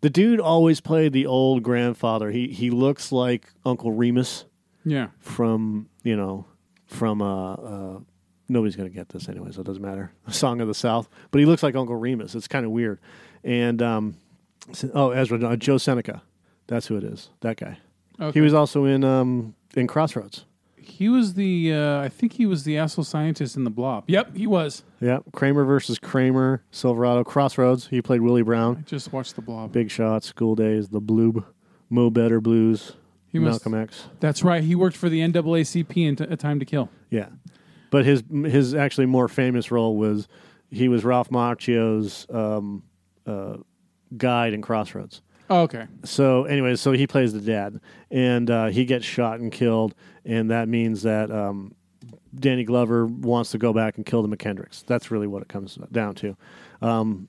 the 0.00 0.08
dude 0.08 0.40
always 0.40 0.80
played 0.80 1.12
the 1.12 1.26
old 1.26 1.62
grandfather. 1.62 2.30
He 2.30 2.48
he 2.48 2.70
looks 2.70 3.12
like 3.12 3.52
Uncle 3.66 3.92
Remus 3.92 4.46
Yeah. 4.86 5.08
from 5.18 5.90
you 6.02 6.16
know 6.16 6.46
from 6.86 7.20
uh, 7.20 7.52
uh 7.52 7.98
nobody's 8.48 8.76
gonna 8.76 8.88
get 8.88 9.10
this 9.10 9.28
anyway, 9.28 9.50
so 9.52 9.60
it 9.60 9.66
doesn't 9.66 9.82
matter. 9.82 10.12
Song 10.30 10.62
of 10.62 10.68
the 10.68 10.72
South, 10.74 11.10
but 11.30 11.40
he 11.40 11.44
looks 11.44 11.62
like 11.62 11.76
Uncle 11.76 11.96
Remus. 11.96 12.34
It's 12.34 12.48
kind 12.48 12.64
of 12.64 12.72
weird. 12.72 13.00
And 13.44 13.82
um, 13.82 14.16
oh 14.94 15.10
Ezra 15.10 15.38
uh, 15.46 15.56
Joe 15.56 15.76
Seneca, 15.76 16.22
that's 16.68 16.86
who 16.86 16.96
it 16.96 17.04
is. 17.04 17.28
That 17.40 17.58
guy. 17.58 17.76
Okay. 18.18 18.38
He 18.38 18.40
was 18.40 18.54
also 18.54 18.86
in 18.86 19.04
um 19.04 19.54
in 19.76 19.86
Crossroads. 19.86 20.44
He 20.76 21.08
was 21.08 21.34
the. 21.34 21.72
Uh, 21.72 22.00
I 22.00 22.08
think 22.08 22.32
he 22.34 22.46
was 22.46 22.64
the 22.64 22.76
asshole 22.78 23.04
scientist 23.04 23.56
in 23.56 23.64
the 23.64 23.70
Blob. 23.70 24.04
Yep, 24.08 24.36
he 24.36 24.46
was. 24.46 24.82
Yeah, 25.00 25.18
Kramer 25.32 25.64
versus 25.64 25.98
Kramer, 25.98 26.62
Silverado, 26.70 27.22
Crossroads. 27.24 27.86
He 27.88 28.02
played 28.02 28.20
Willie 28.22 28.40
I 28.42 28.44
Brown. 28.44 28.84
just 28.86 29.12
watched 29.12 29.36
the 29.36 29.42
Blob. 29.42 29.72
Big 29.72 29.90
Shot, 29.90 30.24
School 30.24 30.54
Days, 30.54 30.88
The 30.88 31.00
Blob, 31.00 31.44
Mo 31.88 32.10
Better 32.10 32.40
Blues, 32.40 32.96
He 33.28 33.38
must. 33.38 33.64
Malcolm 33.64 33.80
X. 33.80 34.08
That's 34.20 34.42
right. 34.42 34.62
He 34.64 34.74
worked 34.74 34.96
for 34.96 35.08
the 35.08 35.20
NAACP 35.20 35.96
in 36.08 36.16
t- 36.16 36.24
A 36.24 36.36
Time 36.36 36.58
to 36.58 36.64
Kill. 36.66 36.88
Yeah, 37.10 37.28
but 37.90 38.04
his 38.04 38.22
his 38.44 38.74
actually 38.74 39.06
more 39.06 39.28
famous 39.28 39.70
role 39.70 39.96
was 39.96 40.28
he 40.70 40.88
was 40.88 41.04
Ralph 41.04 41.30
Macchio's 41.30 42.26
um, 42.30 42.82
uh, 43.26 43.58
guide 44.16 44.52
in 44.54 44.60
Crossroads. 44.62 45.22
Oh, 45.50 45.62
okay. 45.62 45.88
So, 46.04 46.44
anyway, 46.44 46.76
so 46.76 46.92
he 46.92 47.08
plays 47.08 47.32
the 47.32 47.40
dad, 47.40 47.80
and 48.10 48.48
uh, 48.48 48.66
he 48.66 48.84
gets 48.84 49.04
shot 49.04 49.40
and 49.40 49.50
killed, 49.50 49.96
and 50.24 50.48
that 50.50 50.68
means 50.68 51.02
that 51.02 51.30
um, 51.32 51.74
Danny 52.38 52.62
Glover 52.62 53.06
wants 53.06 53.50
to 53.50 53.58
go 53.58 53.72
back 53.72 53.96
and 53.96 54.06
kill 54.06 54.22
the 54.22 54.34
McKendricks. 54.34 54.84
That's 54.86 55.10
really 55.10 55.26
what 55.26 55.42
it 55.42 55.48
comes 55.48 55.76
down 55.90 56.14
to. 56.16 56.36
Um, 56.80 57.28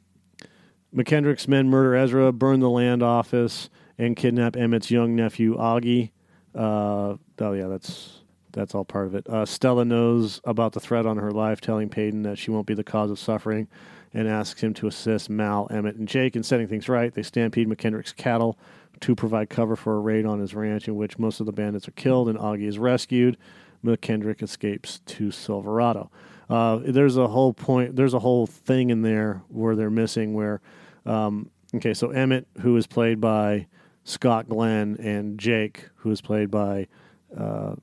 McKendrick's 0.96 1.48
men 1.48 1.68
murder 1.68 1.96
Ezra, 1.96 2.32
burn 2.32 2.60
the 2.60 2.70
land 2.70 3.02
office, 3.02 3.70
and 3.98 4.16
kidnap 4.16 4.56
Emmett's 4.56 4.92
young 4.92 5.16
nephew 5.16 5.58
Augie. 5.58 6.12
Uh, 6.54 7.16
oh 7.40 7.54
yeah, 7.54 7.68
that's 7.68 8.20
that's 8.52 8.76
all 8.76 8.86
part 8.86 9.08
of 9.08 9.16
it. 9.16 9.28
Uh, 9.28 9.46
Stella 9.46 9.86
knows 9.86 10.42
about 10.44 10.74
the 10.74 10.80
threat 10.80 11.06
on 11.06 11.18
her 11.18 11.32
life, 11.32 11.60
telling 11.62 11.90
Peyton 11.90 12.24
that 12.24 12.38
she 12.38 12.52
won't 12.52 12.68
be 12.68 12.74
the 12.74 12.84
cause 12.84 13.10
of 13.10 13.18
suffering, 13.18 13.68
and 14.14 14.28
asks 14.28 14.62
him 14.62 14.74
to 14.76 14.88
assist 14.88 15.30
Mal, 15.30 15.68
Emmett, 15.72 15.96
and 15.96 16.08
Jake 16.08 16.36
in 16.36 16.44
setting 16.44 16.68
things 16.68 16.90
right. 16.90 17.14
They 17.14 17.24
stampede 17.24 17.68
McKendrick's 17.68 18.14
cattle 18.14 18.58
to 19.00 19.16
provide 19.16 19.50
cover 19.50 19.76
for 19.76 19.96
a 19.96 20.00
raid 20.00 20.26
on 20.26 20.40
his 20.40 20.54
ranch, 20.54 20.88
in 20.88 20.96
which 20.96 21.18
most 21.18 21.40
of 21.40 21.46
the 21.46 21.52
bandits 21.52 21.88
are 21.88 21.92
killed 21.92 22.30
and 22.30 22.38
Augie 22.38 22.68
is 22.68 22.78
rescued. 22.78 23.38
McKendrick 23.84 24.44
escapes 24.44 25.00
to 25.08 25.32
Silverado. 25.32 26.12
Uh, 26.50 26.80
there's 26.84 27.18
a 27.18 27.28
whole 27.28 27.54
point. 27.54 27.96
There's 27.96 28.14
a 28.14 28.20
whole 28.20 28.46
thing 28.46 28.90
in 28.90 29.02
there 29.02 29.42
where 29.48 29.76
they're 29.76 29.90
missing. 29.90 30.34
Where, 30.34 30.62
um, 31.06 31.50
okay, 31.74 31.94
so 31.94 32.12
Emmett, 32.12 32.46
who 32.60 32.76
is 32.76 32.86
played 32.86 33.22
by 33.22 33.68
Scott 34.04 34.50
Glenn 34.50 34.98
and 35.00 35.40
Jake, 35.40 35.90
who 35.96 36.12
is 36.12 36.22
played 36.22 36.52
by 36.52 36.88
uh, 37.36 37.76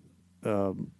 um, 0.44 0.90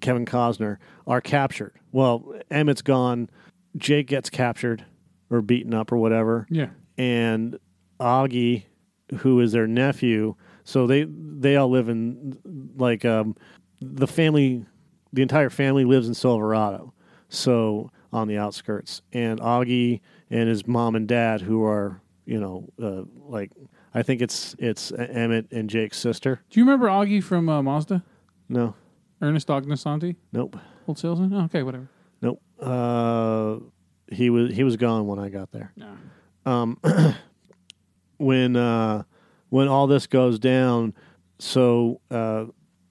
Kevin 0.00 0.24
Costner, 0.24 0.78
are 1.06 1.20
captured. 1.20 1.74
Well, 1.92 2.34
Emmett's 2.50 2.82
gone. 2.82 3.28
Jake 3.76 4.06
gets 4.08 4.30
captured 4.30 4.84
or 5.30 5.40
beaten 5.42 5.72
up 5.74 5.92
or 5.92 5.96
whatever, 5.96 6.46
Yeah. 6.50 6.70
and 6.98 7.58
Augie, 8.00 8.64
who 9.18 9.40
is 9.40 9.52
their 9.52 9.66
nephew, 9.66 10.34
so 10.64 10.86
they 10.86 11.04
they 11.04 11.56
all 11.56 11.68
live 11.70 11.88
in 11.88 12.36
like 12.76 13.04
um, 13.04 13.36
the 13.80 14.06
family, 14.06 14.64
the 15.12 15.22
entire 15.22 15.50
family 15.50 15.84
lives 15.84 16.08
in 16.08 16.14
Silverado, 16.14 16.92
so 17.28 17.90
on 18.12 18.26
the 18.28 18.36
outskirts, 18.38 19.02
and 19.12 19.40
Augie 19.40 20.00
and 20.30 20.48
his 20.48 20.66
mom 20.66 20.94
and 20.96 21.06
dad, 21.06 21.40
who 21.42 21.64
are 21.64 22.00
you 22.26 22.40
know 22.40 22.68
uh, 22.82 23.02
like 23.28 23.50
I 23.94 24.02
think 24.02 24.20
it's 24.22 24.54
it's 24.58 24.92
Emmett 24.92 25.46
and 25.52 25.68
Jake's 25.70 25.98
sister. 25.98 26.40
Do 26.50 26.58
you 26.60 26.64
remember 26.64 26.86
Augie 26.86 27.22
from 27.22 27.48
uh, 27.48 27.62
Mazda? 27.62 28.02
No, 28.48 28.74
Ernest 29.22 29.46
Ognasanti? 29.48 30.16
nope, 30.32 30.56
Old 30.88 30.98
salesman? 30.98 31.32
Oh, 31.34 31.44
okay, 31.44 31.62
whatever. 31.62 31.88
Uh, 32.60 33.58
he 34.10 34.30
was 34.30 34.54
he 34.54 34.64
was 34.64 34.76
gone 34.76 35.06
when 35.06 35.18
I 35.18 35.28
got 35.28 35.50
there. 35.52 35.72
No. 35.76 35.96
um, 36.46 36.78
when 38.18 38.56
uh, 38.56 39.04
when 39.48 39.68
all 39.68 39.86
this 39.86 40.06
goes 40.06 40.38
down, 40.38 40.94
so 41.38 42.00
uh, 42.10 42.46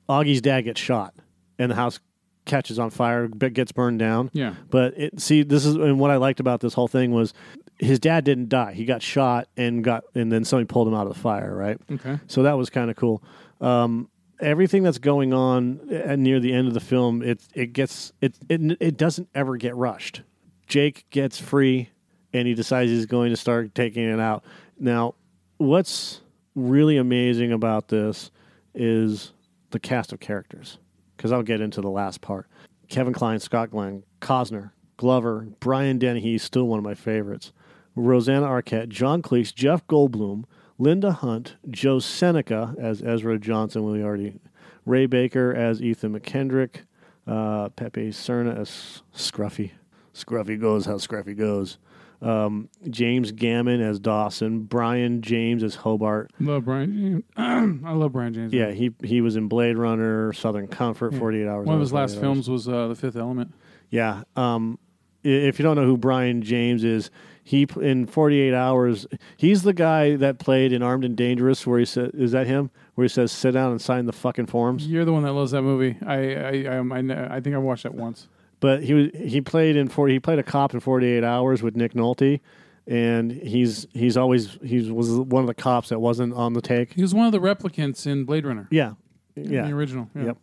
Augie's 0.08 0.42
dad 0.42 0.62
gets 0.62 0.80
shot, 0.80 1.14
and 1.58 1.72
the 1.72 1.76
house 1.76 2.00
catches 2.46 2.80
on 2.80 2.90
fire, 2.90 3.28
gets 3.28 3.72
burned 3.72 4.00
down. 4.00 4.32
Yeah. 4.34 4.56
But 4.70 4.98
it, 4.98 5.22
see, 5.22 5.44
this 5.44 5.66
is 5.66 5.76
and 5.76 6.00
what 6.00 6.10
I 6.12 6.18
liked 6.18 6.40
about 6.40 6.62
this 6.62 6.74
whole 6.74 6.88
thing 6.88 7.12
was 7.12 7.34
his 7.78 8.00
dad 8.00 8.24
didn't 8.24 8.50
die; 8.50 8.74
he 8.74 8.86
got 8.86 9.02
shot 9.02 9.48
and 9.56 9.84
got, 9.84 10.04
and 10.16 10.32
then 10.32 10.44
somebody 10.46 10.66
pulled 10.66 10.88
him 10.88 10.94
out 10.94 11.06
of 11.08 11.14
the 11.14 11.20
fire, 11.20 11.56
right? 11.56 11.78
Okay. 11.92 12.20
So 12.28 12.44
that 12.44 12.58
was 12.58 12.70
kind 12.70 12.90
of 12.90 12.96
cool. 12.96 13.22
Um, 13.62 14.10
everything 14.40 14.84
that's 14.84 14.98
going 14.98 15.34
on 15.34 15.80
uh, 15.94 16.16
near 16.16 16.40
the 16.40 16.54
end 16.54 16.68
of 16.68 16.74
the 16.74 16.80
film, 16.80 17.22
it 17.22 17.42
it 17.54 17.74
gets 17.74 18.14
it 18.22 18.36
it 18.50 18.78
it 18.80 18.98
doesn't 18.98 19.30
ever 19.36 19.58
get 19.58 19.76
rushed. 19.76 20.22
Jake 20.68 21.06
gets 21.10 21.40
free, 21.40 21.90
and 22.34 22.48
he 22.48 22.54
decides 22.54 22.92
he's 22.92 23.06
going 23.06 23.32
to 23.32 23.38
start 23.38 23.74
taking 23.74 24.04
it 24.04 24.20
out. 24.20 24.44
Now, 24.80 25.16
what's 25.58 26.22
really 26.56 26.98
amazing 26.98 27.52
about 27.52 27.88
this 27.88 28.32
is 28.76 29.34
the 29.72 29.80
cast 29.80 30.14
of 30.14 30.20
characters, 30.20 30.78
because 31.16 31.32
I'll 31.32 31.44
get 31.44 31.62
into 31.62 31.82
the 31.82 31.90
last 31.90 32.22
part. 32.22 32.48
Kevin 32.88 33.14
Kline, 33.14 33.40
Scott 33.40 33.72
Glenn, 33.72 34.04
Costner, 34.22 34.72
Glover, 34.98 35.48
Brian 35.60 35.98
Dennehy, 35.98 36.38
still 36.38 36.68
one 36.68 36.80
of 36.80 36.86
my 36.86 36.96
favorites. 36.96 37.52
Rosanna 37.96 38.48
Arquette, 38.48 38.90
John 38.90 39.22
Cleese, 39.22 39.54
Jeff 39.54 39.86
Goldblum, 39.88 40.46
Linda 40.80 41.12
Hunt, 41.12 41.58
Joe 41.70 42.00
Seneca 42.00 42.74
as 42.80 43.04
Ezra 43.04 43.38
Johnson, 43.38 43.84
we 43.84 44.02
already, 44.02 44.40
Ray 44.86 45.06
Baker 45.06 45.54
as 45.54 45.82
Ethan 45.82 46.18
McKendrick, 46.18 46.84
uh, 47.28 47.70
Pepe 47.70 48.10
Serna 48.10 48.58
as 48.58 49.04
Scruffy. 49.14 49.72
Scruffy 50.16 50.60
goes 50.60 50.86
how 50.86 50.96
Scruffy 50.96 51.38
goes. 51.38 51.78
Um, 52.22 52.68
James 52.90 53.32
Gammon 53.32 53.82
as 53.82 54.00
Dawson, 54.00 54.62
Brion 54.62 55.22
James 55.22 55.64
as 55.64 55.76
Hobart. 55.76 56.32
Love 56.40 56.66
Brion 56.66 57.24
James. 57.38 57.82
I 57.86 57.92
love 57.94 58.12
Brion 58.14 58.34
James. 58.34 58.52
Yeah, 58.52 58.72
he 58.72 58.92
he 59.04 59.22
was 59.22 59.38
in 59.38 59.48
Blade 59.48 59.78
Runner, 59.78 60.34
Southern 60.34 60.68
Comfort, 60.68 61.14
Forty 61.16 61.42
Eight 61.44 61.48
Hours. 61.48 61.66
One 61.66 61.76
of 61.76 61.82
his 61.82 61.94
last 61.94 62.14
Hours. 62.16 62.22
films 62.22 62.50
was 62.50 62.68
uh, 62.68 62.90
The 62.90 62.96
Fifth 62.96 63.16
Element. 63.16 63.54
Yeah. 63.90 64.24
Um, 64.36 64.80
if 65.24 65.60
you 65.60 65.64
don't 65.64 65.76
know 65.78 65.86
who 65.86 65.98
Brion 65.98 66.42
James 66.42 66.84
is, 66.84 67.10
he 67.50 67.66
in 67.82 68.06
48 68.06 68.54
hours, 68.54 69.08
he's 69.36 69.64
the 69.64 69.74
guy 69.74 70.16
that 70.18 70.38
played 70.38 70.72
in 70.72 70.84
Armed 70.84 71.04
and 71.04 71.16
Dangerous, 71.16 71.66
where 71.66 71.80
he 71.80 71.86
said, 71.86 72.12
"Is 72.14 72.32
that 72.34 72.46
him?" 72.46 72.70
Where 72.94 73.06
he 73.06 73.10
says, 73.10 73.32
"Sit 73.32 73.54
down 73.54 73.72
and 73.72 73.82
sign 73.82 74.06
the 74.06 74.14
fucking 74.14 74.46
forms." 74.46 74.86
You're 74.86 75.04
the 75.04 75.12
one 75.14 75.24
that 75.24 75.34
loves 75.34 75.50
that 75.50 75.64
movie. 75.64 75.98
I 76.06 76.36
I 76.36 76.52
I, 76.52 76.78
um, 76.78 76.92
I, 76.92 77.38
I 77.38 77.40
think 77.40 77.56
I 77.56 77.58
watched 77.58 77.82
that 77.84 77.96
once. 77.96 78.28
But 78.60 78.84
he 78.84 78.94
was 78.94 79.08
he 79.16 79.42
played 79.42 79.76
in 79.76 79.88
40. 79.88 80.14
He 80.14 80.20
played 80.20 80.38
a 80.38 80.44
cop 80.44 80.76
in 80.76 80.80
48 80.80 81.24
hours 81.24 81.64
with 81.64 81.76
Nick 81.76 81.94
Nolte, 81.96 82.40
and 82.86 83.32
he's 83.32 83.88
he's 83.94 84.16
always 84.16 84.60
he 84.64 84.92
was 84.92 85.10
one 85.10 85.42
of 85.42 85.48
the 85.48 85.56
cops 85.56 85.90
that 85.90 85.98
wasn't 85.98 86.36
on 86.36 86.54
the 86.54 86.62
take. 86.62 86.94
He 86.94 87.02
was 87.02 87.16
one 87.16 87.26
of 87.26 87.32
the 87.32 87.40
replicants 87.40 88.06
in 88.06 88.26
Blade 88.26 88.46
Runner. 88.46 88.68
Yeah, 88.70 88.94
In 89.36 89.52
yeah. 89.52 89.66
The 89.66 89.74
original. 89.74 90.08
Yeah. 90.14 90.24
Yep. 90.24 90.38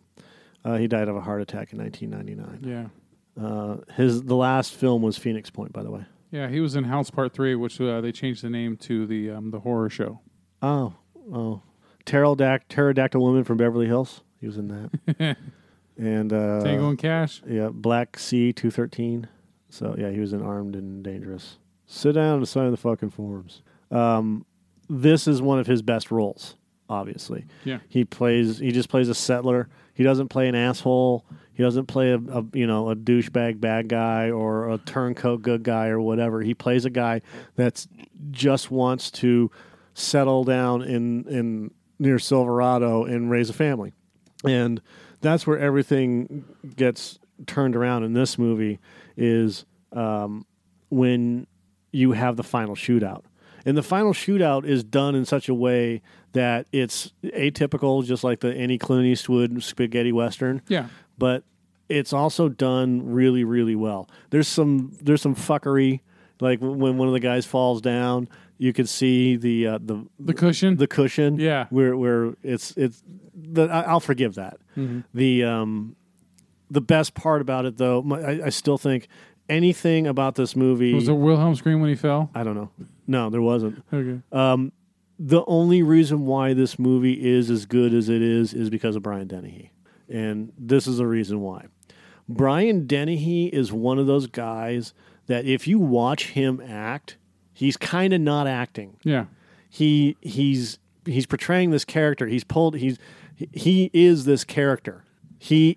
Uh, 0.65 0.77
he 0.79 0.89
died 0.89 1.07
of 1.09 1.15
a 1.15 1.21
heart 1.21 1.41
attack 1.41 1.73
in 1.73 1.79
1999. 1.79 2.91
Yeah. 3.39 3.47
Uh, 3.47 3.77
his 3.95 4.25
the 4.25 4.35
last 4.35 4.75
film 4.75 5.03
was 5.03 5.17
Phoenix 5.17 5.51
Point, 5.51 5.73
by 5.73 5.85
the 5.85 5.91
way. 5.93 6.05
Yeah, 6.37 6.49
he 6.49 6.61
was 6.61 6.77
in 6.77 6.85
House 6.85 7.11
Part 7.11 7.33
Three, 7.33 7.55
which 7.55 7.81
uh, 7.81 8.03
they 8.03 8.13
changed 8.13 8.43
the 8.43 8.51
name 8.51 8.77
to 8.79 9.07
the 9.07 9.31
um, 9.31 9.51
the 9.53 9.61
horror 9.61 9.89
show. 9.89 10.21
Oh, 10.61 10.93
oh, 11.33 11.63
pterodact- 12.05 12.69
pterodactyl 12.69 13.21
woman 13.23 13.43
from 13.43 13.57
Beverly 13.57 13.87
Hills. 13.87 14.21
He 14.39 14.47
was 14.47 14.59
in 14.59 14.69
that. 14.69 15.37
and 15.97 16.33
uh, 16.33 16.63
Tango 16.63 16.91
and 16.91 16.99
Cash. 16.99 17.43
yeah, 17.49 17.71
Black 17.73 18.19
Sea 18.19 18.53
two 18.53 18.71
thirteen. 18.71 19.29
So 19.71 19.95
yeah, 19.99 20.11
he 20.11 20.21
was 20.21 20.35
in 20.35 20.43
Armed 20.43 20.77
and 20.77 21.03
Dangerous. 21.03 21.57
Sit 21.87 22.13
down 22.13 22.37
and 22.39 22.47
sign 22.49 22.71
the 22.71 22.77
fucking 22.77 23.11
forms. 23.11 23.63
Um, 23.91 24.45
this 24.91 25.27
is 25.27 25.41
one 25.41 25.59
of 25.59 25.67
his 25.67 25.81
best 25.81 26.11
roles. 26.11 26.57
Obviously, 26.89 27.47
Yeah. 27.65 27.79
he 27.89 28.05
plays. 28.05 28.59
He 28.59 28.73
just 28.73 28.91
plays 28.91 29.09
a 29.09 29.15
settler. 29.15 29.69
He 29.95 30.05
doesn't 30.05 30.29
play 30.29 30.49
an 30.49 30.55
asshole. 30.55 31.25
He 31.57 31.63
doesn't 31.63 31.87
play 31.87 32.11
a, 32.11 32.19
a 32.19 32.45
you 32.53 32.67
know 32.67 32.91
a 32.91 32.95
douchebag 32.95 33.61
bad 33.61 33.89
guy 33.89 34.31
or 34.31 34.71
a 34.71 34.79
turncoat 34.79 35.43
good 35.43 35.63
guy 35.63 35.89
or 35.89 36.01
whatever. 36.01 36.43
He 36.43 36.55
plays 36.55 36.85
a 36.85 36.91
guy 36.91 37.23
that's 37.55 37.89
just 38.31 38.71
wants 38.71 39.11
to 39.13 39.51
settle 39.95 40.45
down 40.45 40.83
in 40.83 41.27
in 41.29 41.71
near 41.99 42.19
Silverado 42.19 43.05
and 43.05 43.31
raise 43.31 43.49
a 43.49 43.55
family, 43.55 43.95
and 44.45 44.83
that's 45.23 45.47
where 45.47 45.59
everything 45.59 46.45
gets 46.77 47.19
turned 47.47 47.75
around 47.75 48.05
in 48.05 48.13
this 48.13 48.37
movie. 48.39 48.79
Is 49.17 49.65
um, 49.93 50.45
when 50.91 51.47
you 51.91 52.13
have 52.13 52.37
the 52.37 52.43
final 52.43 52.75
shootout. 52.75 53.23
And 53.65 53.77
the 53.77 53.83
final 53.83 54.13
shootout 54.13 54.65
is 54.65 54.85
done 54.85 55.17
in 55.17 55.25
such 55.25 55.49
a 55.49 55.55
way 55.55 56.03
that 56.33 56.67
it's 56.71 57.13
atypical, 57.25 58.05
just 58.05 58.23
like 58.23 58.41
the 58.41 58.55
any 58.55 58.79
Clint 58.79 59.07
Eastwood 59.07 59.61
spaghetti 59.63 60.13
western. 60.13 60.63
Yeah. 60.69 60.87
But 61.19 61.45
it's 61.89 62.13
also 62.13 62.49
done 62.49 63.13
really, 63.13 63.45
really 63.45 63.77
well. 63.77 64.09
There's 64.31 64.49
some 64.49 64.97
there's 65.01 65.23
some 65.23 65.35
fuckery, 65.35 66.01
like 66.41 66.61
when 66.61 66.99
one 66.99 67.09
of 67.09 67.15
the 67.15 67.21
guys 67.21 67.47
falls 67.47 67.81
down, 67.81 68.29
you 68.59 68.73
can 68.73 68.87
see 68.87 69.37
the 69.37 69.67
uh, 69.67 69.79
the 69.83 70.05
The 70.19 70.35
cushion. 70.35 70.77
the 70.77 70.87
cushion. 70.87 71.39
Yeah. 71.39 71.67
where 71.71 71.97
where 71.97 72.35
it's 72.43 72.73
it's 72.77 73.03
the 73.35 73.65
I'll 73.69 74.01
forgive 74.01 74.35
that. 74.35 74.59
Mm-hmm. 74.77 75.01
The 75.15 75.45
um 75.45 75.97
the 76.71 76.81
best 76.81 77.15
part 77.15 77.41
about 77.41 77.65
it 77.65 77.77
though, 77.77 78.03
my, 78.03 78.21
I, 78.21 78.47
I 78.47 78.49
still 78.49 78.77
think 78.79 79.07
anything 79.49 80.07
about 80.09 80.35
this 80.35 80.57
movie. 80.57 80.93
was 80.93 81.07
there 81.07 81.15
Wilhelm 81.15 81.55
scream 81.55 81.81
when 81.81 81.89
he 81.89 81.95
fell? 81.95 82.31
I 82.35 82.43
don't 82.43 82.57
know. 82.57 82.71
No, 83.07 83.31
there 83.31 83.41
wasn't. 83.43 83.83
Okay. 83.93 84.21
um 84.33 84.73
The 85.21 85.45
only 85.47 85.83
reason 85.85 86.27
why 86.27 86.53
this 86.53 86.79
movie 86.81 87.13
is 87.25 87.49
as 87.49 87.65
good 87.67 87.95
as 87.95 88.09
it 88.09 88.21
is 88.23 88.53
is 88.53 88.69
because 88.71 88.97
of 88.97 89.03
Brian 89.05 89.29
Dennehy. 89.29 89.71
And 90.09 90.53
this 90.59 90.87
is 90.87 90.99
the 90.99 91.07
reason 91.07 91.41
why. 91.41 91.67
Brian 92.29 92.87
Dennehy 92.87 93.47
is 93.47 93.73
one 93.73 93.99
of 93.99 94.07
those 94.07 94.27
guys 94.27 94.93
that 95.27 95.45
if 95.45 95.67
you 95.67 95.79
watch 95.79 96.31
him 96.31 96.61
act, 96.61 97.17
he's 97.53 97.77
kind 97.77 98.13
of 98.13 98.21
not 98.21 98.47
acting. 98.47 98.97
Yeah. 99.05 99.27
He 99.69 100.17
he's 100.21 100.79
he's 101.05 101.27
portraying 101.27 101.71
this 101.71 101.85
character. 101.85 102.27
He's 102.27 102.45
pulled 102.45 102.77
he's 102.77 102.99
he 103.53 103.91
is 103.93 104.25
this 104.25 104.45
character. 104.45 105.05
He 105.39 105.77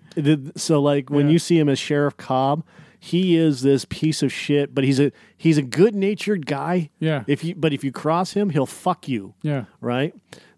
so 0.56 0.80
like 0.80 1.10
when 1.10 1.26
Yeah. 1.26 1.32
you 1.32 1.38
see 1.38 1.58
him 1.58 1.68
as 1.68 1.78
Sheriff 1.78 2.16
Cobb, 2.16 2.64
he 2.98 3.36
is 3.36 3.62
this 3.62 3.84
piece 3.88 4.22
of 4.22 4.32
shit, 4.32 4.74
but 4.74 4.84
he's 4.84 4.98
a 5.00 5.12
he's 5.36 5.58
a 5.58 5.62
good-natured 5.62 6.46
guy. 6.46 6.90
Yeah. 6.98 7.24
If 7.26 7.44
you 7.44 7.54
but 7.54 7.72
if 7.72 7.84
you 7.84 7.92
cross 7.92 8.32
him, 8.32 8.50
he'll 8.50 8.66
fuck 8.66 9.06
you 9.08 9.34
Yeah. 9.42 9.64
right? 9.80 10.14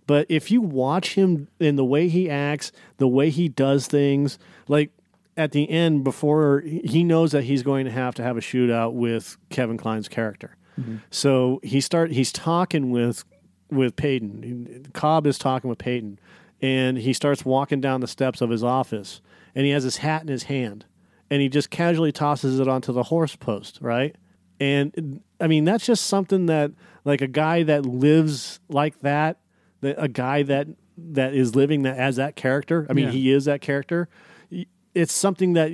But 0.06 0.26
if 0.28 0.50
you 0.50 0.60
watch 0.60 1.14
him 1.14 1.48
in 1.60 1.76
the 1.76 1.84
way 1.84 2.08
he 2.08 2.28
acts, 2.28 2.72
the 2.98 3.08
way 3.08 3.30
he 3.30 3.48
does 3.48 3.86
things, 3.86 4.38
like 4.68 4.90
at 5.36 5.52
the 5.52 5.68
end, 5.70 6.04
before 6.04 6.60
he 6.60 7.04
knows 7.04 7.32
that 7.32 7.44
he's 7.44 7.62
going 7.62 7.84
to 7.84 7.90
have 7.90 8.14
to 8.16 8.22
have 8.22 8.36
a 8.36 8.40
shootout 8.40 8.92
with 8.94 9.36
Kevin 9.50 9.78
Kline's 9.78 10.08
character, 10.08 10.56
mm-hmm. 10.78 10.96
so 11.10 11.60
he 11.62 11.80
start 11.80 12.10
he's 12.12 12.32
talking 12.32 12.90
with 12.90 13.24
with 13.70 13.96
Peyton. 13.96 14.86
Cobb 14.92 15.26
is 15.26 15.38
talking 15.38 15.70
with 15.70 15.78
Peyton, 15.78 16.18
and 16.60 16.98
he 16.98 17.12
starts 17.12 17.44
walking 17.44 17.80
down 17.80 18.00
the 18.00 18.06
steps 18.06 18.40
of 18.40 18.50
his 18.50 18.62
office, 18.62 19.20
and 19.54 19.64
he 19.64 19.70
has 19.70 19.84
his 19.84 19.98
hat 19.98 20.22
in 20.22 20.28
his 20.28 20.44
hand, 20.44 20.84
and 21.30 21.40
he 21.40 21.48
just 21.48 21.70
casually 21.70 22.12
tosses 22.12 22.60
it 22.60 22.68
onto 22.68 22.92
the 22.92 23.04
horse 23.04 23.36
post, 23.36 23.78
right? 23.80 24.16
And 24.60 25.22
I 25.40 25.46
mean, 25.46 25.64
that's 25.64 25.86
just 25.86 26.06
something 26.06 26.46
that, 26.46 26.72
like, 27.04 27.20
a 27.20 27.26
guy 27.26 27.62
that 27.64 27.84
lives 27.84 28.60
like 28.68 29.00
that 29.00 29.38
a 29.82 30.08
guy 30.08 30.42
that 30.44 30.68
that 30.96 31.34
is 31.34 31.54
living 31.56 31.82
that 31.82 31.96
as 31.96 32.16
that 32.16 32.36
character. 32.36 32.86
I 32.88 32.92
mean, 32.92 33.06
Yeah. 33.06 33.10
he 33.12 33.30
is 33.32 33.44
that 33.46 33.60
character. 33.60 34.08
It's 34.94 35.12
something 35.12 35.54
that 35.54 35.72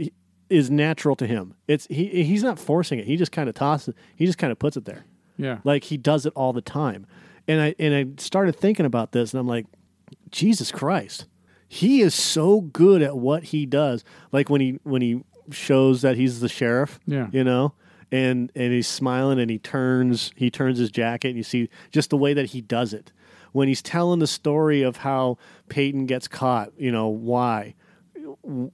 is 0.49 0.71
natural 0.71 1.17
to 1.17 1.27
him. 1.27 1.55
It's 1.67 1.87
he 1.89 2.23
he's 2.25 2.43
not 2.43 2.59
forcing 2.59 2.99
it. 2.99 3.07
He 3.07 3.17
just 3.17 3.33
kind 3.33 3.49
of 3.49 3.55
tosses. 3.55 3.95
He 4.17 4.25
just 4.27 4.39
kind 4.39 4.51
of 4.53 4.59
puts 4.59 4.77
it 4.77 4.85
there 4.85 5.05
Yeah. 5.37 5.59
like 5.65 5.85
he 5.85 5.97
does 5.97 6.25
it 6.25 6.33
all 6.37 6.53
the 6.53 6.63
time 6.63 7.07
and 7.47 7.61
I 7.61 7.75
and 7.79 7.95
I 7.95 8.07
started 8.23 8.55
thinking 8.57 8.87
about 8.87 9.13
this, 9.13 9.33
and 9.33 9.41
I'm 9.41 9.47
like, 9.49 9.67
Jesus 10.31 10.71
Christ, 10.71 11.27
he 11.67 12.01
is 12.03 12.15
so 12.15 12.61
good 12.61 13.03
at 13.03 13.17
what 13.17 13.45
he 13.45 13.67
does. 13.67 14.05
Like 14.33 14.49
when 14.51 14.61
he 14.61 14.79
when 14.85 15.03
he 15.03 15.23
shows 15.51 16.03
that 16.03 16.17
he's 16.17 16.41
the 16.41 16.49
sheriff, 16.49 17.01
Yeah. 17.07 17.29
you 17.33 17.43
know, 17.45 17.73
and 18.13 18.53
and 18.55 18.73
he's 18.73 18.87
smiling 18.87 19.39
and 19.41 19.51
he 19.51 19.59
turns 19.59 20.31
he 20.37 20.51
turns 20.51 20.79
his 20.79 20.91
jacket, 20.91 21.29
and 21.29 21.37
you 21.39 21.43
see 21.43 21.69
just 21.91 22.11
the 22.11 22.17
way 22.19 22.35
that 22.35 22.47
he 22.47 22.61
does 22.61 22.93
it. 22.93 23.13
When 23.53 23.69
he's 23.69 23.83
telling 23.83 24.19
the 24.21 24.27
story 24.27 24.83
of 24.83 24.99
how 24.99 25.39
Peyton 25.69 26.07
gets 26.07 26.29
caught, 26.29 26.73
you 26.79 26.93
know 26.93 27.09
why, 27.09 27.75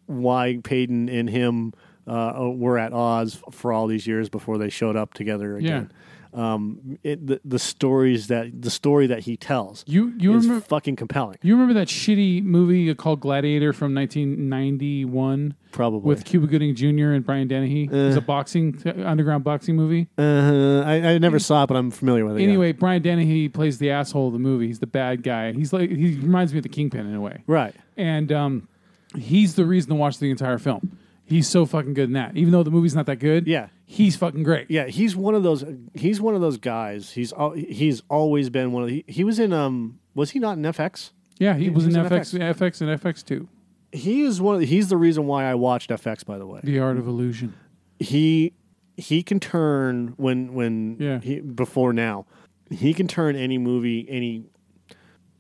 why 0.06 0.58
Peyton 0.62 1.08
and 1.08 1.30
him 1.30 1.72
uh, 2.06 2.50
were 2.54 2.78
at 2.78 2.92
odds 2.92 3.40
for 3.50 3.72
all 3.72 3.86
these 3.86 4.06
years 4.06 4.28
before 4.28 4.58
they 4.58 4.68
showed 4.68 4.96
up 4.96 5.14
together 5.14 5.56
again. 5.56 5.92
Um, 6.34 6.98
it, 7.04 7.24
the, 7.24 7.40
the 7.44 7.60
stories 7.60 8.26
that 8.26 8.60
the 8.60 8.70
story 8.70 9.06
that 9.06 9.20
he 9.20 9.36
tells 9.36 9.84
You 9.86 10.12
you 10.18 10.34
is 10.36 10.44
remember 10.46 10.66
fucking 10.66 10.96
compelling. 10.96 11.38
you 11.42 11.54
remember 11.54 11.74
that 11.74 11.86
shitty 11.86 12.42
movie 12.42 12.92
called 12.96 13.20
Gladiator 13.20 13.72
from 13.72 13.94
1991 13.94 15.54
Probably 15.72 16.06
with 16.08 16.24
Cuba 16.24 16.46
Gooding 16.46 16.74
Jr. 16.74 17.12
and 17.12 17.24
Brian 17.24 17.48
Dennehy? 17.48 17.88
Uh. 17.88 18.08
it's 18.08 18.16
a 18.16 18.20
boxing 18.20 18.80
underground 19.04 19.44
boxing 19.44 19.76
movie. 19.76 20.08
uh, 20.18 20.82
I, 20.84 20.94
I 21.14 21.18
never 21.18 21.38
saw 21.38 21.64
it, 21.64 21.66
but 21.66 21.76
I'm 21.76 21.90
familiar 21.90 22.24
with 22.24 22.36
it. 22.36 22.40
yeah. 22.40 22.48
Anyway, 22.48 22.72
Brian 22.72 23.02
Dennehy 23.02 23.48
plays 23.48 23.78
the 23.78 23.90
asshole 23.90 24.28
of 24.28 24.32
the 24.32 24.38
movie. 24.38 24.66
He's 24.66 24.78
the 24.80 24.86
bad 24.86 25.22
guy. 25.22 25.52
He's 25.52 25.72
like 25.72 25.90
he 25.90 26.16
reminds 26.16 26.52
me 26.52 26.58
of 26.58 26.62
the 26.62 26.68
Kingpin 26.68 27.06
in 27.06 27.14
a 27.14 27.20
way. 27.20 27.42
right? 27.46 27.74
and 27.96 28.32
um, 28.32 28.68
he's 29.16 29.54
the 29.54 29.64
reason 29.64 29.90
to 29.90 29.94
watch 29.94 30.18
the 30.18 30.30
entire 30.30 30.58
film. 30.58 30.96
He's 31.26 31.48
so 31.48 31.64
fucking 31.66 31.94
good 31.94 32.04
in 32.10 32.12
that. 32.12 32.36
Even 32.36 32.52
though 32.52 32.62
the 32.62 32.70
movie's 32.70 32.94
not 32.94 33.06
that 33.06 33.18
good, 33.18 33.46
Yeah. 33.46 33.68
he's 33.86 34.14
fucking 34.16 34.42
great. 34.42 34.70
Yeah, 34.70 34.86
he's 34.88 35.16
one 35.16 35.34
of 35.34 35.42
those. 35.42 35.64
He's 35.94 36.20
one 36.20 36.34
of 36.34 36.40
those 36.40 36.58
guys. 36.58 37.12
He's 37.12 37.32
al- 37.32 37.52
he's 37.52 38.02
always 38.10 38.50
been 38.50 38.72
one 38.72 38.82
of. 38.82 38.88
The, 38.90 39.04
he, 39.08 39.24
was 39.24 39.38
in 39.38 39.52
um. 39.52 39.98
Was 40.14 40.30
he 40.32 40.38
not 40.38 40.58
in 40.58 40.62
FX? 40.64 41.12
Yeah, 41.38 41.54
he 41.56 41.70
was 41.70 41.86
in 41.86 41.96
in 41.96 42.04
FX, 42.06 42.38
FX, 42.38 42.80
and 42.80 43.00
FX 43.00 43.24
two. 43.24 43.48
He 43.90 44.22
is 44.22 44.40
one. 44.40 44.54
Of 44.56 44.60
the, 44.60 44.66
he's 44.66 44.88
the 44.88 44.96
reason 44.96 45.26
why 45.26 45.44
I 45.44 45.54
watched 45.54 45.90
FX. 45.90 46.24
By 46.26 46.36
the 46.38 46.46
way, 46.46 46.60
The 46.62 46.78
Art 46.78 46.96
of 46.98 47.06
Illusion. 47.08 47.54
he 47.98 48.52
he 48.96 49.22
can 49.22 49.40
turn 49.40 50.14
when 50.16 50.52
when 50.54 50.96
Yeah. 51.00 51.20
he, 51.20 51.40
before 51.40 51.92
now 51.92 52.26
he 52.70 52.94
can 52.94 53.08
turn 53.08 53.34
any 53.34 53.58
movie 53.58 54.06
any 54.08 54.44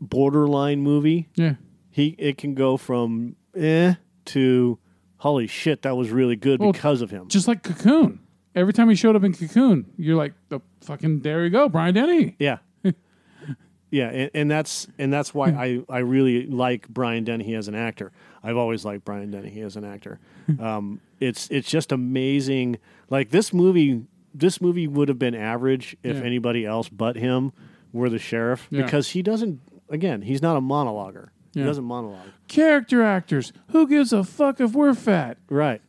borderline 0.00 0.80
movie 0.80 1.28
Yeah, 1.36 1.54
he 1.90 2.14
it 2.18 2.38
can 2.38 2.54
go 2.54 2.76
from 2.76 3.36
eh 3.56 3.94
to 4.26 4.78
holy 5.24 5.46
shit 5.46 5.82
that 5.82 5.96
was 5.96 6.10
really 6.10 6.36
good 6.36 6.60
Well, 6.60 6.70
because 6.72 7.00
of 7.02 7.10
him 7.10 7.28
just 7.28 7.48
like 7.48 7.62
Cocoon. 7.62 8.20
Every 8.54 8.72
time 8.72 8.88
he 8.88 8.94
showed 8.94 9.16
up 9.16 9.24
in 9.24 9.32
Cocoon, 9.34 9.86
you're 9.96 10.14
like, 10.16 10.32
the 10.48 10.60
fucking 10.82 11.20
there 11.22 11.42
you 11.44 11.50
go, 11.50 11.68
Brian 11.68 11.94
Dennehy. 11.94 12.36
yeah 12.38 12.58
yeah 13.90 14.08
and, 14.10 14.30
and 14.34 14.50
that's 14.50 14.86
and 14.98 15.12
that's 15.12 15.32
why 15.34 15.48
I, 15.50 15.82
I 15.88 15.98
really 15.98 16.46
like 16.46 16.88
Brian 16.88 17.24
Dennehy 17.24 17.54
as 17.54 17.68
an 17.68 17.74
actor 17.74 18.12
I've 18.42 18.56
always 18.56 18.84
liked 18.84 19.04
Brian 19.04 19.30
Dennehy 19.30 19.60
as 19.62 19.76
an 19.76 19.84
actor 19.84 20.18
um, 20.58 21.00
it's 21.20 21.48
it's 21.50 21.68
just 21.68 21.92
amazing 21.92 22.78
like 23.10 23.30
this 23.30 23.52
movie 23.52 24.02
this 24.34 24.60
movie 24.60 24.86
would 24.88 25.08
have 25.08 25.18
been 25.18 25.34
average 25.34 25.96
if 26.02 26.16
Yeah. 26.16 26.22
anybody 26.22 26.66
else 26.66 26.88
but 26.88 27.16
him 27.16 27.52
were 27.92 28.08
the 28.10 28.18
sheriff 28.18 28.66
Yeah. 28.70 28.82
because 28.84 29.10
he 29.10 29.22
doesn't 29.22 29.60
again 29.88 30.22
he's 30.22 30.42
not 30.42 30.56
a 30.56 30.60
monologuer 30.60 31.28
Yeah. 31.54 31.62
he 31.62 31.66
doesn't 31.68 31.84
monologue 31.84 32.26
Character 32.48 33.02
actors. 33.02 33.52
Who 33.68 33.86
gives 33.88 34.12
a 34.12 34.24
fuck 34.24 34.60
if 34.60 34.72
we're 34.72 34.94
fat? 34.94 35.38
Right. 35.48 35.80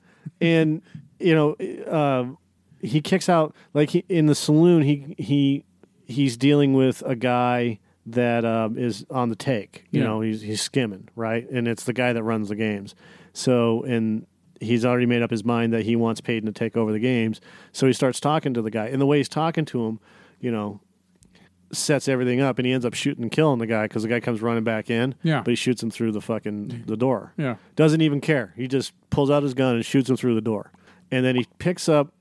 And 0.42 0.82
you 1.20 1.34
know, 1.34 1.54
uh, 1.88 2.36
he 2.82 3.02
kicks 3.02 3.30
out 3.30 3.56
like 3.74 3.90
he, 3.92 4.04
in 4.10 4.26
the 4.28 4.36
saloon. 4.36 4.82
He 4.84 5.16
he 5.18 5.64
he's 6.06 6.38
dealing 6.38 6.74
with 6.74 7.02
a 7.06 7.16
guy 7.16 7.80
that 8.08 8.46
um, 8.46 8.78
is 8.78 9.06
on 9.10 9.30
the 9.30 9.36
take. 9.36 9.86
You 9.92 10.02
Yeah. 10.02 10.08
know, 10.08 10.22
he's 10.22 10.42
he's 10.42 10.62
skimming 10.62 11.10
right, 11.16 11.50
and 11.50 11.68
it's 11.68 11.84
the 11.86 11.94
guy 11.94 12.14
that 12.14 12.24
runs 12.24 12.50
the 12.50 12.56
games. 12.56 12.94
So 13.34 13.84
and 13.84 14.26
he's 14.62 14.86
already 14.86 15.06
made 15.06 15.22
up 15.22 15.32
his 15.32 15.44
mind 15.44 15.74
that 15.74 15.84
he 15.84 15.96
wants 15.96 16.22
Peyton 16.22 16.46
to 16.46 16.52
take 16.52 16.78
over 16.78 16.92
the 16.92 17.00
games. 17.00 17.42
So 17.72 17.88
he 17.88 17.94
starts 17.94 18.20
talking 18.20 18.54
to 18.54 18.62
the 18.62 18.72
guy, 18.72 18.88
and 18.88 19.02
the 19.02 19.06
way 19.06 19.18
he's 19.18 19.30
talking 19.30 19.66
to 19.66 19.86
him, 19.86 20.00
you 20.40 20.52
know. 20.52 20.80
Sets 21.72 22.08
everything 22.08 22.42
up, 22.42 22.60
and 22.60 22.66
he 22.66 22.72
ends 22.74 22.86
up 22.86 22.94
shooting 22.94 23.24
and 23.24 23.32
killing 23.32 23.60
the 23.60 23.66
guy 23.68 23.84
because 23.84 24.04
the 24.04 24.10
guy 24.10 24.20
comes 24.20 24.42
running 24.42 24.64
back 24.64 24.90
in. 24.90 25.16
Yeah. 25.24 25.42
but 25.42 25.50
he 25.52 25.56
shoots 25.56 25.82
him 25.82 25.90
through 25.92 26.12
the 26.12 26.22
fucking 26.22 26.84
the 26.86 26.96
door. 26.96 27.34
Yeah, 27.38 27.56
Doesn't 27.76 28.02
even 28.02 28.22
care. 28.22 28.54
He 28.56 28.68
just 28.68 28.94
pulls 29.10 29.30
out 29.32 29.44
his 29.44 29.54
gun 29.54 29.76
and 29.76 29.86
shoots 29.86 30.10
him 30.10 30.16
through 30.16 30.36
the 30.36 30.42
door. 30.42 30.72
And 31.12 31.26
then 31.26 31.36
he 31.36 31.46
picks 31.60 31.90
up 31.90 32.12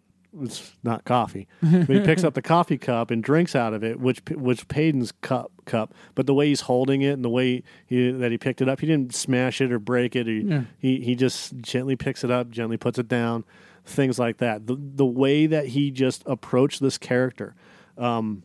it's 0.42 0.72
not 0.83 1.04
coffee, 1.04 1.46
but 1.62 1.88
he 1.88 2.00
picks 2.00 2.24
up 2.24 2.35
the 2.35 2.42
coffee 2.42 2.76
cup 2.76 3.12
and 3.12 3.22
drinks 3.22 3.54
out 3.54 3.72
of 3.72 3.85
it, 3.85 4.00
which 4.00 4.20
which 4.33 4.66
Payton's 4.66 5.12
cup 5.20 5.52
cup. 5.64 5.94
But 6.16 6.26
the 6.26 6.35
way 6.35 6.48
he's 6.48 6.62
holding 6.62 7.02
it 7.02 7.12
and 7.12 7.24
the 7.24 7.28
way 7.28 7.62
he, 7.87 8.11
that 8.11 8.33
he 8.33 8.38
picked 8.38 8.61
it 8.61 8.68
up, 8.68 8.80
he 8.80 8.87
didn't 8.88 9.14
smash 9.14 9.61
it 9.61 9.70
or 9.70 9.78
break 9.78 10.16
it. 10.16 10.26
He, 10.26 10.40
Yeah. 10.40 10.62
he 10.78 11.00
he 11.02 11.14
just 11.14 11.57
gently 11.59 11.94
picks 11.94 12.24
it 12.24 12.33
up, 12.33 12.50
gently 12.50 12.76
puts 12.76 12.98
it 12.98 13.07
down, 13.07 13.44
things 13.85 14.18
like 14.18 14.38
that. 14.38 14.66
The 14.66 14.76
the 14.80 15.07
way 15.07 15.46
that 15.46 15.68
he 15.68 15.92
just 15.92 16.24
approached 16.26 16.80
this 16.80 16.98
character, 16.98 17.54
um, 17.96 18.42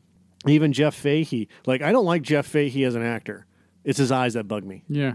even 0.48 0.72
Jeff 0.74 0.96
Fahey. 0.96 1.48
Like 1.66 1.82
I 1.82 1.92
don't 1.92 2.06
like 2.06 2.22
Jeff 2.22 2.46
Fahey 2.48 2.84
as 2.86 2.96
an 2.96 3.04
actor. 3.04 3.46
It's 3.84 3.98
his 3.98 4.12
eyes 4.12 4.34
that 4.34 4.48
bug 4.48 4.64
me. 4.64 4.84
yeah. 4.88 5.14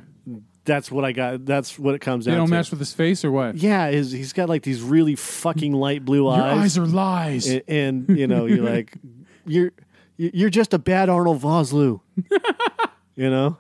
That's 0.66 0.90
what 0.90 1.04
I 1.04 1.12
got. 1.12 1.44
That's 1.44 1.78
what 1.78 1.94
it 1.94 2.00
comes 2.00 2.24
They 2.24 2.30
down 2.30 2.38
don't 2.38 2.46
to. 2.46 2.54
match 2.54 2.70
with 2.70 2.78
his 2.80 2.94
face 2.94 3.22
or 3.22 3.30
what? 3.30 3.54
Yeah, 3.56 3.90
his, 3.90 4.10
he's 4.12 4.32
got 4.32 4.48
like 4.48 4.62
these 4.62 4.80
really 4.80 5.14
fucking 5.14 5.74
light 5.74 6.06
blue 6.06 6.22
Your 6.24 6.32
eyes, 6.40 6.58
eyes 6.58 6.78
are 6.78 6.87
lies. 6.87 7.46
and, 7.46 7.62
and 7.68 8.18
you 8.18 8.26
know 8.26 8.46
you're 8.46 8.64
like 8.64 8.94
you're 9.46 9.72
you're 10.16 10.48
just 10.48 10.72
a 10.72 10.78
bad 10.78 11.10
Arnold 11.10 11.42
Vosloo, 11.42 12.00
you 13.14 13.28
know. 13.28 13.58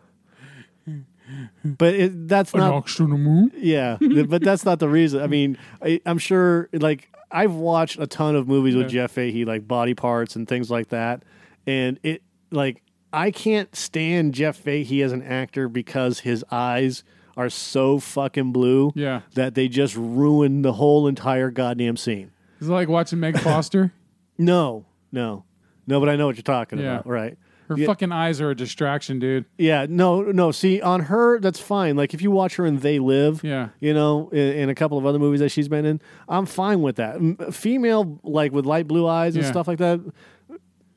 But 1.64 1.94
it, 1.94 2.28
that's 2.28 2.54
An 2.54 2.60
not 2.60 2.98
moon. 3.00 3.50
yeah, 3.56 3.96
but 4.00 4.42
that's 4.42 4.64
not 4.64 4.78
the 4.78 4.88
reason. 4.88 5.20
I 5.22 5.26
mean, 5.26 5.58
I, 5.82 6.00
I'm 6.06 6.16
sure 6.18 6.68
like 6.72 7.10
I've 7.30 7.52
watched 7.54 7.98
a 7.98 8.06
ton 8.06 8.36
of 8.36 8.46
movies 8.48 8.76
with 8.76 8.88
Jeff 8.88 9.12
Fahey, 9.12 9.44
like 9.44 9.66
Body 9.68 9.92
Parts 9.94 10.36
and 10.36 10.46
things 10.48 10.70
like 10.70 10.88
that, 10.88 11.22
and 11.66 11.98
it 12.02 12.22
like 12.50 12.82
I 13.12 13.30
can't 13.30 13.74
stand 13.76 14.34
Jeff 14.34 14.56
Fahey 14.56 15.02
as 15.02 15.12
an 15.12 15.22
actor 15.22 15.68
because 15.68 16.20
his 16.20 16.44
eyes 16.50 17.04
are 17.36 17.48
so 17.50 17.98
fucking 17.98 18.52
blue 18.52 18.92
Yeah. 18.94 19.22
that 19.34 19.54
they 19.54 19.68
just 19.68 19.96
ruin 19.96 20.62
the 20.62 20.72
whole 20.74 21.06
entire 21.08 21.50
goddamn 21.50 21.96
scene. 21.96 22.30
Is 22.60 22.68
it 22.68 22.72
like 22.72 22.88
watching 22.88 23.20
Meg 23.20 23.38
Foster? 23.38 23.92
No, 24.36 24.84
no, 25.12 25.44
no. 25.86 26.00
But 26.00 26.08
I 26.08 26.16
know 26.16 26.26
what 26.26 26.34
you're 26.36 26.42
talking 26.42 26.80
Yeah. 26.80 26.94
about, 26.94 27.06
right? 27.06 27.38
Her 27.68 27.76
Yeah. 27.78 27.86
fucking 27.86 28.10
eyes 28.10 28.40
are 28.40 28.50
a 28.50 28.54
distraction, 28.56 29.20
dude. 29.20 29.44
Yeah, 29.56 29.86
no, 29.88 30.22
no. 30.22 30.50
See, 30.50 30.80
on 30.82 31.02
her, 31.02 31.38
that's 31.38 31.60
fine. 31.60 31.94
Like 31.96 32.14
if 32.14 32.20
you 32.20 32.32
watch 32.32 32.56
her 32.56 32.66
in 32.66 32.80
They 32.80 32.98
Live, 32.98 33.42
Yeah. 33.44 33.68
you 33.78 33.94
know, 33.94 34.28
in, 34.32 34.38
in 34.38 34.68
a 34.70 34.74
couple 34.74 34.98
of 34.98 35.06
other 35.06 35.20
movies 35.20 35.38
that 35.40 35.50
she's 35.50 35.68
been 35.68 35.84
in, 35.86 36.00
I'm 36.28 36.46
fine 36.46 36.82
with 36.82 36.96
that. 36.96 37.14
M- 37.14 37.36
Female, 37.52 38.18
like 38.24 38.50
with 38.52 38.66
light 38.66 38.88
blue 38.88 39.06
eyes 39.06 39.36
and 39.36 39.44
Yeah. 39.44 39.50
stuff 39.52 39.68
like 39.68 39.78
that, 39.78 40.00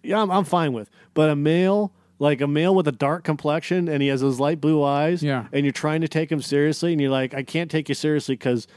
yeah, 0.03 0.21
I'm, 0.21 0.29
I'm 0.31 0.43
fine 0.43 0.73
with. 0.73 0.89
But 1.13 1.29
a 1.29 1.35
male, 1.35 1.91
like 2.19 2.41
a 2.41 2.47
male 2.47 2.73
with 2.75 2.87
a 2.87 2.91
dark 2.91 3.23
complexion 3.23 3.87
and 3.87 4.01
he 4.01 4.07
has 4.09 4.21
those 4.21 4.39
light 4.39 4.59
blue 4.61 4.83
eyes, 4.83 5.21
Yeah. 5.23 5.47
and 5.51 5.65
you're 5.65 5.71
trying 5.73 6.01
to 6.01 6.07
take 6.07 6.31
him 6.31 6.41
seriously, 6.41 6.91
and 6.91 7.01
you're 7.01 7.11
like, 7.11 7.33
I 7.33 7.43
can't 7.43 7.69
take 7.71 7.89
you 7.89 7.95
seriously 7.95 8.35
because 8.35 8.67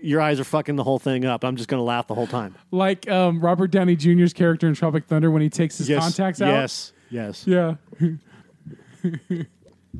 your 0.00 0.20
eyes 0.20 0.40
are 0.40 0.44
fucking 0.44 0.76
the 0.76 0.82
whole 0.84 0.98
thing 0.98 1.24
up. 1.24 1.44
I'm 1.44 1.56
just 1.56 1.68
gonna 1.68 1.82
laugh 1.84 2.08
the 2.08 2.14
whole 2.14 2.26
time. 2.26 2.56
Like 2.72 3.08
um, 3.08 3.40
Robert 3.40 3.70
Downey 3.70 3.94
Jr.'s 3.96 4.32
character 4.32 4.66
in 4.66 4.74
Tropic 4.74 5.04
Thunder 5.06 5.30
when 5.30 5.42
he 5.42 5.48
takes 5.48 5.78
his 5.78 5.88
Yes, 5.88 6.02
contacts 6.02 6.40
out. 6.42 6.48
Yes, 6.48 6.92
yes. 7.10 7.46
Yeah. 7.46 7.74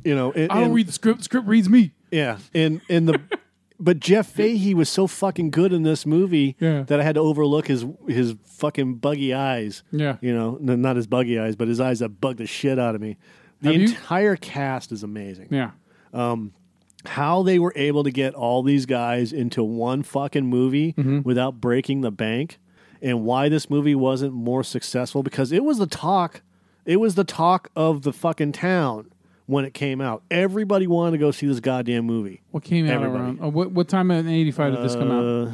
You 0.04 0.14
know, 0.14 0.32
and- 0.32 0.50
I 0.50 0.60
don't 0.60 0.72
read 0.72 0.88
the 0.88 0.92
script. 0.92 1.18
The 1.18 1.24
script 1.24 1.46
reads 1.46 1.68
me. 1.68 1.92
Yeah, 2.10 2.38
and 2.54 2.80
and 2.88 3.08
the 3.08 3.20
but 3.82 3.98
Jeff 4.00 4.28
Fahey 4.28 4.74
was 4.74 4.88
so 4.88 5.06
fucking 5.06 5.50
good 5.50 5.72
in 5.72 5.82
this 5.82 6.06
movie 6.06 6.56
Yeah. 6.60 6.82
that 6.84 7.00
I 7.00 7.02
had 7.02 7.16
to 7.16 7.20
overlook 7.20 7.66
his 7.66 7.84
his 8.08 8.34
fucking 8.44 8.94
buggy 8.96 9.34
eyes. 9.34 9.82
Yeah. 9.90 10.16
You 10.20 10.32
know, 10.34 10.58
not 10.60 10.96
his 10.96 11.06
buggy 11.06 11.38
eyes, 11.38 11.56
but 11.56 11.68
his 11.68 11.80
eyes 11.80 11.98
that 11.98 12.20
bug 12.20 12.36
the 12.36 12.46
shit 12.46 12.78
out 12.78 12.94
of 12.94 13.00
me. 13.00 13.16
The 13.60 13.72
Have 13.72 13.80
you- 13.80 13.88
entire 13.88 14.36
cast 14.36 14.92
is 14.92 15.02
amazing. 15.02 15.48
Yeah. 15.50 15.70
How 17.04 17.42
they 17.42 17.58
were 17.58 17.72
able 17.74 18.04
to 18.04 18.12
get 18.12 18.34
all 18.34 18.62
these 18.62 18.86
guys 18.86 19.32
into 19.32 19.64
one 19.64 20.02
fucking 20.04 20.46
movie 20.46 20.92
Mm-hmm. 20.92 21.22
without 21.22 21.60
breaking 21.60 22.02
the 22.02 22.12
bank, 22.12 22.58
and 23.00 23.24
why 23.24 23.48
this 23.48 23.68
movie 23.68 23.96
wasn't 23.96 24.32
more 24.32 24.62
successful 24.62 25.24
because 25.24 25.50
it 25.50 25.64
was 25.64 25.78
the 25.78 25.86
talk. 25.88 26.42
It 26.84 26.98
was 26.98 27.16
the 27.16 27.24
talk 27.24 27.70
of 27.74 28.02
the 28.02 28.12
fucking 28.12 28.52
town 28.52 29.10
when 29.46 29.64
it 29.64 29.74
came 29.74 30.00
out. 30.00 30.22
Everybody 30.30 30.86
wanted 30.86 31.12
to 31.12 31.18
go 31.18 31.30
see 31.30 31.46
this 31.46 31.60
goddamn 31.60 32.04
movie. 32.06 32.42
What 32.50 32.62
came 32.64 32.86
out 32.86 32.92
Everybody. 32.94 33.22
around? 33.24 33.38
Oh, 33.42 33.48
what 33.48 33.72
what 33.72 33.88
time 33.88 34.10
in 34.10 34.28
'85 34.28 34.74
did 34.74 34.84
this 34.84 34.94
come 34.94 35.10
out? 35.10 35.24
Uh, 35.24 35.52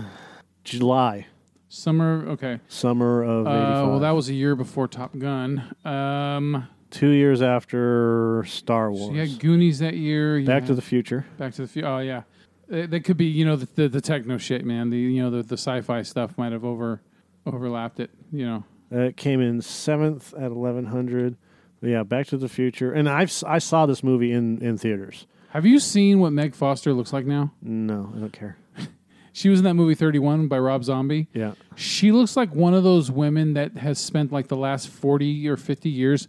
July, 0.65 1.27
Summer. 1.69 2.25
Okay. 2.29 2.61
summer 2.69 3.23
of 3.23 3.47
Uh, 3.47 3.51
'85. 3.51 3.89
well, 3.89 3.99
that 4.01 4.11
was 4.13 4.29
a 4.29 4.35
year 4.35 4.55
before 4.57 4.89
Top 4.89 5.17
Gun. 5.19 5.63
Um, 5.85 6.67
two 6.91 7.09
years 7.11 7.43
after 7.43 8.45
Star 8.47 8.91
Wars. 8.91 9.07
so 9.09 9.13
you 9.13 9.21
had 9.21 9.39
Goonies 9.39 9.79
that 9.81 9.95
year. 9.95 10.39
you 10.39 10.47
Back 10.47 10.63
to 10.65 10.69
had 10.69 10.77
the 10.77 10.83
Future. 10.83 11.27
Back 11.39 11.53
to 11.55 11.63
the 11.63 11.69
Future. 11.69 11.89
Oh 11.89 11.99
yeah, 11.99 12.23
Uh, 12.73 12.87
that 12.87 13.05
could 13.05 13.17
be 13.17 13.27
you 13.27 13.45
know 13.45 13.57
the, 13.57 13.69
the 13.75 13.89
the 13.89 14.01
techno 14.01 14.39
shit, 14.39 14.65
man. 14.65 14.91
The 14.91 14.99
you 14.99 15.23
know 15.23 15.31
the 15.31 15.43
the 15.43 15.57
sci-fi 15.57 16.03
stuff 16.03 16.37
might 16.39 16.53
have 16.53 16.65
over 16.65 17.01
overlapped 17.47 18.01
it. 18.01 18.11
You 18.33 18.47
know. 18.47 18.65
Uh, 18.91 19.01
it 19.01 19.17
came 19.19 19.41
in 19.43 19.61
seventh 19.61 20.33
at 20.35 20.51
eleven 20.51 20.87
hundred. 20.87 21.37
Yeah, 21.81 22.03
Back 22.03 22.27
to 22.29 22.37
the 22.37 22.49
Future, 22.49 22.93
and 22.93 23.09
I've 23.09 23.33
I 23.47 23.59
saw 23.59 23.87
this 23.87 24.03
movie 24.03 24.33
in 24.33 24.59
in 24.63 24.79
theaters. 24.79 25.27
Have 25.51 25.65
you 25.65 25.79
seen 25.79 26.19
what 26.21 26.33
Meg 26.33 26.55
Foster 26.55 26.93
looks 26.93 27.13
like 27.13 27.25
now? 27.25 27.53
No, 27.63 28.13
I 28.17 28.19
don't 28.21 28.33
care. 28.33 28.57
She 29.33 29.49
was 29.51 29.61
in 29.61 29.65
that 29.67 29.75
movie 29.75 29.95
31 29.95 30.49
by 30.49 30.59
Rob 30.59 30.83
Zombie. 30.83 31.29
Yeah, 31.33 31.53
She 31.77 32.11
looks 32.11 32.37
like 32.37 32.53
one 32.53 32.75
of 32.75 32.83
those 32.83 33.09
women 33.09 33.55
that 33.55 33.77
has 33.77 34.01
spent 34.01 34.33
like 34.33 34.49
the 34.49 34.57
last 34.57 34.89
40 34.89 35.49
or 35.49 35.57
50 35.57 35.89
years 35.89 36.27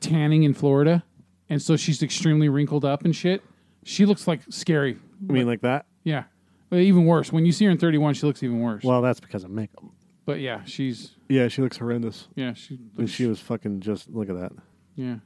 tanning 0.00 0.44
in 0.44 0.54
Florida. 0.54 1.04
And 1.50 1.60
so 1.60 1.76
she's 1.76 2.02
extremely 2.02 2.48
wrinkled 2.48 2.86
up 2.86 3.04
and 3.04 3.14
shit. 3.14 3.42
She 3.84 4.06
looks 4.06 4.26
like 4.26 4.40
scary. 4.48 4.96
I 5.28 5.32
mean 5.32 5.46
like 5.46 5.60
that. 5.60 5.84
Yeah. 6.04 6.24
But 6.70 6.78
even 6.78 7.04
worse. 7.04 7.30
When 7.30 7.44
you 7.44 7.52
see 7.52 7.66
her 7.66 7.70
in 7.70 7.76
31, 7.76 8.14
she 8.14 8.26
looks 8.26 8.42
even 8.42 8.60
worse. 8.60 8.82
Well, 8.82 9.02
that's 9.02 9.20
because 9.20 9.44
of 9.44 9.50
makeup. 9.50 9.84
but 10.24 10.40
yeah, 10.40 10.64
she's 10.64 11.16
Yeah, 11.28 11.48
she 11.48 11.60
looks 11.60 11.76
horrendous. 11.76 12.28
yeah, 12.34 12.54
she 12.54 12.76
And 12.76 12.90
looks, 12.96 13.10
she 13.10 13.26
was 13.26 13.40
fucking 13.40 13.80
just 13.80 14.08
look 14.08 14.30
at 14.30 14.36
that. 14.36 14.52
Yeah. 14.98 15.16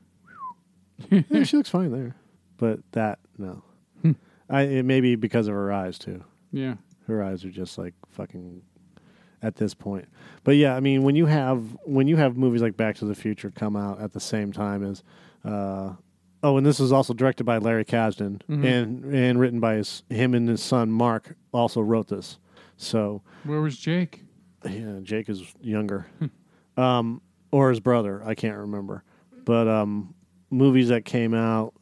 Yeah, 1.11 1.43
she 1.43 1.57
looks 1.57 1.69
fine 1.71 1.91
there, 1.91 2.15
but 2.59 2.79
that 2.93 3.19
no. 3.39 3.63
I 4.49 4.63
it 4.63 4.85
may 4.85 5.01
be 5.01 5.17
because 5.17 5.49
of 5.49 5.55
her 5.55 5.73
eyes 5.73 5.99
too. 5.99 6.23
Yeah. 6.53 6.75
Her 7.09 7.23
eyes 7.25 7.45
are 7.45 7.51
just 7.51 7.79
like 7.79 7.95
fucking 8.11 8.63
at 9.43 9.57
this 9.57 9.75
point. 9.75 10.07
But 10.45 10.57
yeah, 10.57 10.77
I 10.77 10.81
mean 10.81 11.03
when 11.03 11.17
you 11.17 11.27
have 11.27 11.77
when 11.85 12.07
you 12.07 12.17
have 12.17 12.37
movies 12.37 12.63
like 12.63 12.77
Back 12.77 12.97
to 12.97 13.05
the 13.07 13.15
Future 13.15 13.51
come 13.51 13.75
out 13.77 14.01
at 14.01 14.13
the 14.13 14.21
same 14.21 14.53
time 14.53 14.85
as 14.85 15.03
uh 15.45 15.95
oh 16.43 16.57
and 16.59 16.67
this 16.67 16.79
was 16.79 16.93
also 16.93 17.15
directed 17.15 17.45
by 17.45 17.59
Larry 17.59 17.85
Kasdan 17.85 18.43
and 18.49 19.05
and 19.13 19.41
written 19.41 19.59
by 19.59 19.75
his 19.77 20.03
him 20.11 20.35
and 20.35 20.49
his 20.49 20.63
son 20.63 20.93
Mark 20.93 21.35
also 21.53 21.81
wrote 21.81 22.09
this. 22.09 22.39
So 22.77 23.23
Where 23.45 23.61
was 23.61 23.77
Jake? 23.79 24.23
yeah, 24.69 24.99
Jake 25.03 25.29
is 25.29 25.43
younger. 25.61 26.07
um 26.77 27.23
or 27.51 27.71
his 27.71 27.81
brother, 27.81 28.23
I 28.25 28.35
can't 28.35 28.57
remember. 28.59 29.03
But 29.45 29.69
um 29.69 30.15
movies 30.51 30.89
that 30.89 31.05
came 31.05 31.35
out 31.35 31.73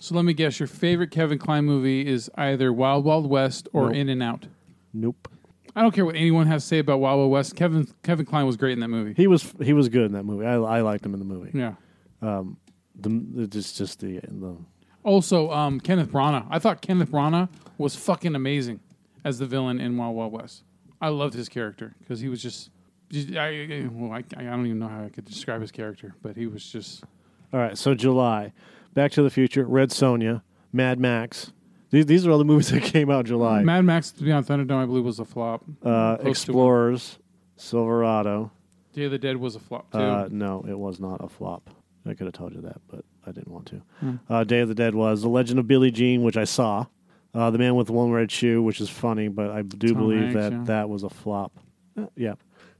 So 0.00 0.14
let 0.14 0.24
me 0.24 0.34
guess. 0.34 0.58
Your 0.60 0.66
favorite 0.66 1.10
Kevin 1.10 1.38
Kline 1.38 1.64
movie 1.64 2.06
is 2.06 2.30
either 2.36 2.72
Wild 2.72 3.04
Wild 3.04 3.28
West 3.28 3.68
or 3.72 3.86
Nope. 3.86 3.94
In 3.96 4.08
and 4.10 4.22
Out. 4.22 4.46
nope. 4.92 5.28
I 5.76 5.82
don't 5.82 5.92
care 5.92 6.04
what 6.04 6.14
anyone 6.14 6.46
has 6.46 6.62
to 6.62 6.68
say 6.68 6.78
about 6.78 7.00
Wild 7.00 7.18
Wild 7.18 7.30
West. 7.32 7.56
Kevin 7.56 7.88
Kevin 8.02 8.24
Kline 8.26 8.46
was 8.46 8.56
great 8.56 8.72
in 8.74 8.80
that 8.80 8.88
movie. 8.88 9.14
He 9.16 9.26
was 9.26 9.52
he 9.62 9.72
was 9.72 9.88
good 9.88 10.06
in 10.06 10.12
that 10.12 10.24
movie. 10.24 10.46
I 10.46 10.54
I 10.54 10.80
liked 10.82 11.04
him 11.04 11.14
in 11.14 11.18
the 11.20 11.26
movie. 11.26 11.50
Yeah. 11.58 11.74
Um, 12.22 12.58
The 12.94 13.10
it's 13.42 13.72
just 13.72 14.00
the 14.00 14.20
the 14.28 14.56
Also, 15.02 15.50
um, 15.50 15.80
Kenneth 15.80 16.10
Branagh. 16.12 16.46
I 16.48 16.58
thought 16.60 16.80
Kenneth 16.80 17.10
Branagh 17.10 17.48
was 17.76 17.96
fucking 17.96 18.34
amazing 18.36 18.80
as 19.24 19.38
the 19.38 19.46
villain 19.46 19.80
in 19.80 19.96
Wild 19.96 20.14
Wild 20.14 20.32
West. 20.32 20.62
I 21.00 21.08
loved 21.08 21.34
his 21.34 21.48
character 21.48 21.94
because 21.98 22.20
he 22.20 22.28
was 22.28 22.40
just. 22.42 22.70
I, 23.12 23.88
well, 23.92 24.12
I, 24.12 24.24
I 24.36 24.42
don't 24.44 24.66
even 24.66 24.78
know 24.78 24.88
how 24.88 25.04
I 25.04 25.08
could 25.08 25.24
describe 25.24 25.60
his 25.60 25.70
character, 25.70 26.14
but 26.22 26.36
he 26.36 26.46
was 26.46 26.64
just. 26.64 27.04
All 27.52 27.60
right, 27.60 27.78
so 27.78 27.94
July, 27.94 28.52
Back 28.94 29.12
to 29.12 29.22
the 29.22 29.30
Future, 29.30 29.64
Red 29.64 29.90
Sonja, 29.90 30.42
Mad 30.72 30.98
Max. 30.98 31.52
These 31.90 32.06
these 32.06 32.26
are 32.26 32.32
all 32.32 32.38
the 32.38 32.44
movies 32.52 32.70
that 32.70 32.82
came 32.82 33.10
out 33.10 33.20
in 33.20 33.26
July. 33.26 33.62
Mad 33.62 33.84
Max 33.84 34.10
Beyond 34.12 34.46
Thunderdome, 34.46 34.82
I 34.82 34.86
believe, 34.86 35.04
was 35.04 35.20
a 35.20 35.24
flop. 35.24 35.64
uh, 35.84 36.16
Close 36.16 36.30
Explorers, 36.30 37.18
Silverado. 37.56 38.50
Day 38.92 39.04
of 39.04 39.10
the 39.10 39.18
Dead 39.18 39.36
was 39.36 39.56
a 39.56 39.60
flop 39.60 39.90
too. 39.92 39.98
Uh, 39.98 40.28
no, 40.30 40.64
it 40.68 40.78
was 40.78 41.00
not 41.00 41.22
a 41.22 41.28
flop. 41.28 41.70
I 42.06 42.14
could 42.14 42.26
have 42.26 42.34
told 42.34 42.54
you 42.54 42.60
that, 42.62 42.80
but 42.88 43.04
I 43.26 43.32
didn't 43.32 43.52
want 43.52 43.66
to. 43.66 43.82
Uh, 44.28 44.44
Day 44.44 44.60
of 44.60 44.68
the 44.68 44.74
Dead 44.74 44.94
was 44.94 45.22
The 45.22 45.28
Legend 45.28 45.58
of 45.58 45.66
Billie 45.66 45.90
Jean, 45.90 46.22
which 46.22 46.36
I 46.36 46.44
saw. 46.44 46.86
Uh, 47.32 47.50
the 47.50 47.58
Man 47.58 47.74
with 47.74 47.90
One 47.90 48.12
Red 48.12 48.30
Shoe, 48.30 48.62
which 48.62 48.80
is 48.80 48.88
funny, 48.88 49.28
but 49.28 49.50
I 49.50 49.62
do 49.62 49.88
Tom 49.88 49.96
believe 49.98 50.20
Hanks, 50.20 50.34
that 50.34 50.52
yeah. 50.52 50.64
that 50.64 50.88
was 50.88 51.02
a 51.02 51.08
flop. 51.08 51.58
Uh, 51.98 52.06
yeah. 52.16 52.34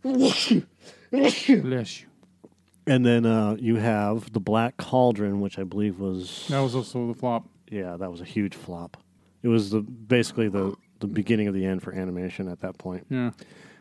Bless 0.04 0.50
you. 0.50 2.06
And 2.86 3.04
then 3.06 3.24
uh, 3.24 3.56
you 3.58 3.76
have 3.76 4.32
The 4.32 4.40
Black 4.40 4.76
Cauldron, 4.76 5.40
which 5.40 5.58
I 5.58 5.64
believe 5.64 5.98
was 5.98 6.46
That 6.48 6.60
was 6.60 6.74
also 6.74 7.06
the 7.08 7.14
flop. 7.14 7.46
yeah, 7.70 7.96
that 7.96 8.10
was 8.10 8.20
a 8.20 8.24
huge 8.24 8.54
flop. 8.54 8.98
It 9.42 9.48
was 9.48 9.70
the 9.70 9.80
basically 9.80 10.48
the 10.48 10.74
the 11.00 11.06
beginning 11.08 11.48
of 11.48 11.54
the 11.54 11.66
end 11.66 11.82
for 11.82 11.92
animation 11.92 12.48
at 12.48 12.60
that 12.60 12.78
point. 12.78 13.06
Yeah. 13.10 13.32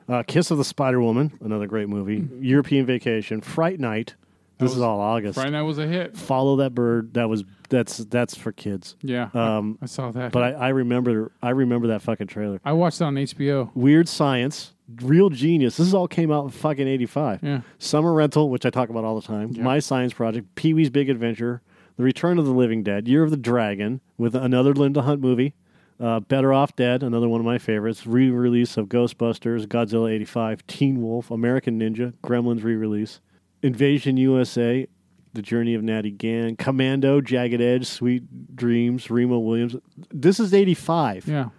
Uh, 0.09 0.23
Kiss 0.23 0.51
of 0.51 0.57
the 0.57 0.65
Spider 0.65 0.99
Woman, 1.01 1.31
another 1.41 1.67
great 1.67 1.87
movie. 1.87 2.27
European 2.41 2.85
Vacation, 2.85 3.39
Fright 3.39 3.79
Night. 3.79 4.15
This 4.57 4.69
was- 4.69 4.77
is 4.77 4.81
all 4.81 4.99
August. 4.99 5.35
Fright 5.35 5.51
Night 5.51 5.61
was 5.61 5.77
a 5.77 5.87
hit. 5.87 6.15
Follow 6.17 6.57
that 6.57 6.73
bird. 6.75 7.13
That 7.13 7.29
was 7.29 7.43
that's 7.69 7.97
that's 7.97 8.35
for 8.37 8.51
kids. 8.51 8.95
Yeah. 9.01 9.29
Um, 9.33 9.77
I 9.81 9.85
saw 9.85 10.11
that. 10.11 10.31
But 10.31 10.43
I, 10.43 10.51
I 10.51 10.69
remember 10.69 11.31
I 11.41 11.49
remember 11.51 11.87
that 11.87 12.01
fucking 12.01 12.27
trailer. 12.27 12.59
I 12.65 12.73
watched 12.73 12.99
it 13.01 13.05
on 13.05 13.15
HBO. 13.15 13.71
Weird 13.73 14.07
Science, 14.09 14.72
Real 15.01 15.29
Genius. 15.29 15.77
This 15.77 15.93
all 15.93 16.07
came 16.07 16.31
out 16.31 16.43
in 16.45 16.49
fucking 16.51 16.87
eighty 16.87 17.05
five. 17.05 17.39
Yeah. 17.41 17.61
Summer 17.79 18.13
Rental, 18.13 18.49
which 18.49 18.65
I 18.65 18.69
talk 18.69 18.89
about 18.89 19.03
all 19.03 19.19
the 19.19 19.25
time. 19.25 19.51
Yeah. 19.53 19.63
My 19.63 19.79
Science 19.79 20.13
Project, 20.13 20.53
Pee 20.55 20.73
Wee's 20.73 20.89
Big 20.89 21.09
Adventure, 21.09 21.61
The 21.97 22.03
Return 22.03 22.37
of 22.37 22.45
the 22.45 22.51
Living 22.51 22.83
Dead, 22.83 23.07
Year 23.07 23.23
of 23.23 23.31
the 23.31 23.37
Dragon, 23.37 24.01
with 24.17 24.35
another 24.35 24.73
Linda 24.73 25.01
Hunt 25.03 25.21
movie. 25.21 25.53
Uh, 25.99 26.19
Better 26.19 26.51
Off 26.51 26.75
Dead, 26.75 27.01
another 27.03 27.29
one 27.29 27.39
of 27.39 27.45
my 27.45 27.57
favorites. 27.59 28.05
Re-release 28.05 28.75
of 28.77 28.87
Ghostbusters, 28.87 29.65
Godzilla 29.67 30.11
'85, 30.11 30.65
Teen 30.67 31.01
Wolf, 31.01 31.31
American 31.31 31.79
Ninja, 31.79 32.13
Gremlins 32.23 32.63
re-release, 32.63 33.21
Invasion 33.61 34.17
USA, 34.17 34.87
The 35.33 35.41
Journey 35.41 35.75
of 35.75 35.83
Natty 35.83 36.11
Gann, 36.11 36.55
Commando, 36.57 37.21
Jagged 37.21 37.61
Edge, 37.61 37.85
Sweet 37.87 38.55
Dreams, 38.55 39.09
Remo 39.09 39.39
Williams. 39.39 39.75
This 40.11 40.39
is 40.41 40.53
'85. 40.53 41.27
Yeah. 41.27 41.49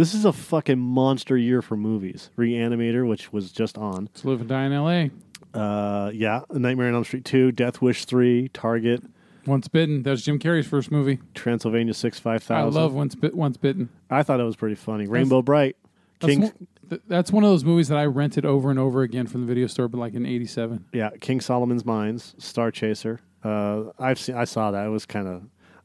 This 0.00 0.14
is 0.14 0.24
a 0.24 0.32
fucking 0.32 0.78
monster 0.78 1.36
year 1.36 1.60
for 1.60 1.76
movies. 1.76 2.30
Reanimator, 2.38 3.06
which 3.06 3.34
was 3.34 3.52
just 3.52 3.76
on. 3.76 4.08
To 4.14 4.28
live 4.30 4.40
and 4.40 4.48
die 4.48 4.64
in 4.64 4.72
L.A. 4.72 5.10
Uh, 5.52 6.10
yeah, 6.14 6.40
Nightmare 6.50 6.88
on 6.88 6.94
Elm 6.94 7.04
Street 7.04 7.26
2, 7.26 7.52
Death 7.52 7.82
Wish 7.82 8.06
3, 8.06 8.48
Target, 8.48 9.02
Once 9.44 9.68
Bitten. 9.68 10.02
That 10.02 10.12
was 10.12 10.24
Jim 10.24 10.38
Carrey's 10.38 10.66
first 10.66 10.90
movie. 10.90 11.18
Transylvania 11.34 11.92
6 11.92 12.18
I 12.20 12.38
5000. 12.38 12.80
love 12.80 12.94
Once 12.94 13.14
Bit. 13.14 13.34
Once 13.34 13.58
Bitten. 13.58 13.90
I 14.08 14.22
thought 14.22 14.40
it 14.40 14.44
was 14.44 14.56
pretty 14.56 14.74
funny. 14.74 15.06
Rainbow 15.06 15.42
Brite, 15.42 15.76
That's 16.20 16.32
King, 16.32 16.40
one, 16.44 16.52
th- 16.88 17.02
that's 17.06 17.30
one 17.30 17.44
of 17.44 17.50
those 17.50 17.64
movies 17.66 17.88
that 17.88 17.98
I 17.98 18.06
rented 18.06 18.46
over 18.46 18.70
and 18.70 18.78
over 18.78 19.02
again 19.02 19.26
from 19.26 19.42
the 19.42 19.46
video 19.46 19.66
store, 19.66 19.86
but 19.88 19.98
like 19.98 20.14
in 20.14 20.24
'87. 20.24 20.82
yeah, 20.94 21.10
King 21.20 21.42
Solomon's 21.42 21.84
Mines, 21.84 22.34
Star 22.38 22.70
Chaser. 22.70 23.20
Uh, 23.44 23.90
I've 23.98 24.18
seen, 24.18 24.34
I 24.34 24.44
saw 24.44 24.70
that. 24.70 24.86
It 24.86 24.88
was 24.88 25.04
kind 25.04 25.28
of, 25.28 25.42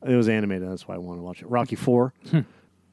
it 0.10 0.16
was 0.16 0.30
animated. 0.30 0.70
That's 0.70 0.88
why 0.88 0.96
I 0.96 1.00
want 1.00 1.20
to 1.20 1.24
watch 1.24 1.42
it. 1.42 1.50
Rocky 1.50 1.76
4, 1.76 2.14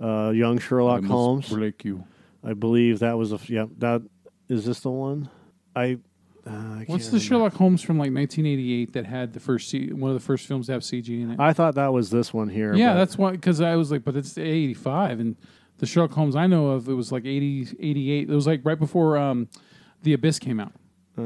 uh, 0.02 0.30
Young 0.30 0.58
Sherlock 0.58 1.04
Holmes. 1.04 1.48
break 1.48 1.84
you. 1.84 2.04
I 2.44 2.54
believe 2.54 2.98
that 3.00 3.16
was 3.16 3.32
a 3.32 3.38
yeah, 3.46 3.66
that, 3.78 4.02
is 4.48 4.64
this 4.66 4.80
the 4.80 4.90
one? 4.90 5.28
I, 5.76 5.98
uh, 6.46 6.50
I 6.50 6.84
What's 6.86 6.86
can't 6.86 6.88
the 6.88 7.06
remember. 7.06 7.20
Sherlock 7.20 7.52
Holmes 7.54 7.82
from 7.82 7.98
like 7.98 8.12
1988 8.12 8.92
that 8.94 9.06
had 9.06 9.32
the 9.32 9.38
first 9.40 9.68
C- 9.70 9.92
one 9.92 10.10
of 10.10 10.14
the 10.16 10.24
first 10.24 10.46
films 10.48 10.66
to 10.66 10.72
have 10.72 10.82
CG 10.82 11.08
in 11.08 11.30
it? 11.30 11.38
I 11.40 11.52
thought 11.52 11.76
that 11.76 11.92
was 11.92 12.10
this 12.10 12.34
one 12.34 12.48
here. 12.48 12.74
yeah, 12.74 12.92
but- 12.94 12.98
that's 12.98 13.16
why 13.16 13.30
because 13.30 13.60
I 13.60 13.76
was 13.76 13.90
like, 13.92 14.02
but 14.04 14.16
it's 14.16 14.36
85 14.36 15.20
and 15.20 15.36
the 15.78 15.86
Sherlock 15.86 16.12
Holmes 16.12 16.34
I 16.36 16.46
know 16.48 16.68
of 16.70 16.88
it 16.88 16.94
was 16.94 17.12
like 17.12 17.24
80 17.24 17.76
88. 17.80 18.28
It 18.30 18.34
was 18.34 18.46
like 18.46 18.60
right 18.64 18.78
before 18.78 19.16
um, 19.16 19.48
the 20.02 20.12
Abyss 20.14 20.38
came 20.40 20.58
out. 20.60 20.72
Uh, 21.16 21.22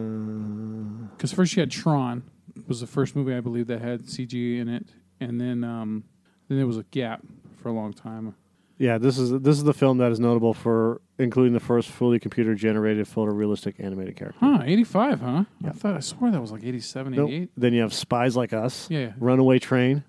Because 1.17 1.33
first 1.33 1.57
you 1.57 1.61
had 1.61 1.71
Tron 1.71 2.23
was 2.67 2.81
the 2.81 2.87
first 2.87 3.17
movie 3.17 3.35
I 3.35 3.41
believe 3.41 3.67
that 3.69 3.81
had 3.81 4.03
CG 4.03 4.59
in 4.61 4.69
it, 4.69 4.87
and 5.21 5.41
then 5.41 5.63
um, 5.65 6.05
then 6.49 6.59
there 6.59 6.67
was 6.67 6.79
a 6.79 6.85
gap 6.85 7.23
for 7.57 7.69
a 7.69 7.73
long 7.73 7.93
time. 7.93 8.35
Yeah, 8.79 8.99
this 8.99 9.17
is 9.19 9.31
this 9.41 9.57
is 9.57 9.65
the 9.65 9.73
film 9.73 9.99
that 9.99 10.13
is 10.13 10.21
notable 10.21 10.53
for 10.53 11.01
including 11.19 11.55
the 11.55 11.61
first 11.61 11.89
fully 11.89 12.19
computer 12.19 12.55
generated 12.55 13.07
photorealistic 13.07 13.75
animated 13.83 14.17
character. 14.17 14.39
Huh, 14.39 14.63
85, 14.65 15.21
huh? 15.21 15.45
Yeah. 15.63 15.71
I 15.71 15.73
thought 15.73 15.95
I 15.97 16.01
swore 16.01 16.31
that 16.31 16.41
was 16.41 16.53
like 16.53 16.63
87, 16.63 17.15
Nope. 17.15 17.29
88. 17.31 17.51
Then 17.57 17.73
you 17.73 17.81
have 17.81 17.95
Spies 17.95 18.37
Like 18.37 18.53
Us, 18.53 18.91
Yeah, 18.91 18.99
yeah. 19.01 19.13
Runaway 19.19 19.59
Train, 19.61 20.05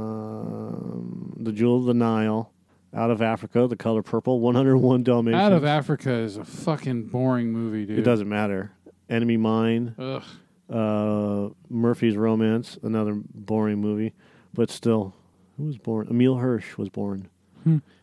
um, 0.00 1.34
The 1.38 1.52
Jewel 1.52 1.78
of 1.78 1.84
the 1.84 1.94
Nile, 1.94 2.52
Out 2.94 3.10
of 3.10 3.20
Africa, 3.22 3.66
The 3.68 3.76
Color 3.76 4.02
Purple, 4.02 4.40
101 4.40 5.02
Dalmatians. 5.02 5.40
Out 5.40 5.52
of 5.52 5.64
Africa 5.64 6.12
is 6.12 6.36
a 6.36 6.44
fucking 6.44 7.04
boring 7.08 7.52
movie, 7.52 7.84
dude. 7.86 7.98
It 7.98 8.02
doesn't 8.02 8.28
matter. 8.28 8.72
Enemy 9.08 9.36
Mine, 9.36 9.94
Ugh. 9.98 10.22
uh, 10.72 11.48
Murphy's 11.68 12.16
Romance, 12.16 12.78
another 12.82 13.14
boring 13.34 13.80
movie, 13.80 14.14
but 14.54 14.70
still, 14.70 15.14
who 15.56 15.64
was 15.64 15.78
born? 15.78 16.06
Emile 16.08 16.36
Hirsch 16.36 16.76
was 16.78 16.88
born. 16.88 17.28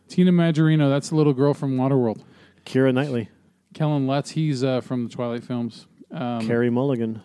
Tina 0.08 0.32
Majorino, 0.32 0.88
that's 0.88 1.10
the 1.10 1.16
little 1.16 1.32
girl 1.34 1.54
from 1.54 1.76
Waterworld. 1.76 2.22
Keira 2.64 2.92
Knightley, 2.94 3.28
Kellen 3.74 4.06
Lutz, 4.06 4.30
he's 4.30 4.62
uh, 4.64 4.80
from 4.80 5.04
the 5.04 5.10
Twilight 5.10 5.44
films. 5.44 5.86
Um, 6.10 6.46
Carey 6.46 6.70
Mulligan, 6.70 7.22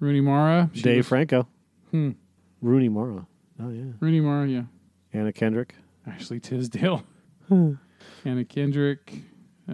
Rooney 0.00 0.20
Mara. 0.20 0.70
she 0.72 0.82
Dave 0.82 0.98
was- 0.98 1.06
Franco, 1.08 1.46
Hmm. 1.90 2.10
Rooney 2.60 2.88
Mara. 2.88 3.26
Oh 3.62 3.68
yeah, 3.70 3.92
Rooney 4.00 4.20
Mara, 4.20 4.46
yeah. 4.48 4.62
Anna 5.12 5.32
Kendrick, 5.32 5.74
Ashley 6.06 6.40
Tisdale. 6.40 7.02
Anna 7.50 8.44
Kendrick. 8.48 9.12
Uh, 9.68 9.72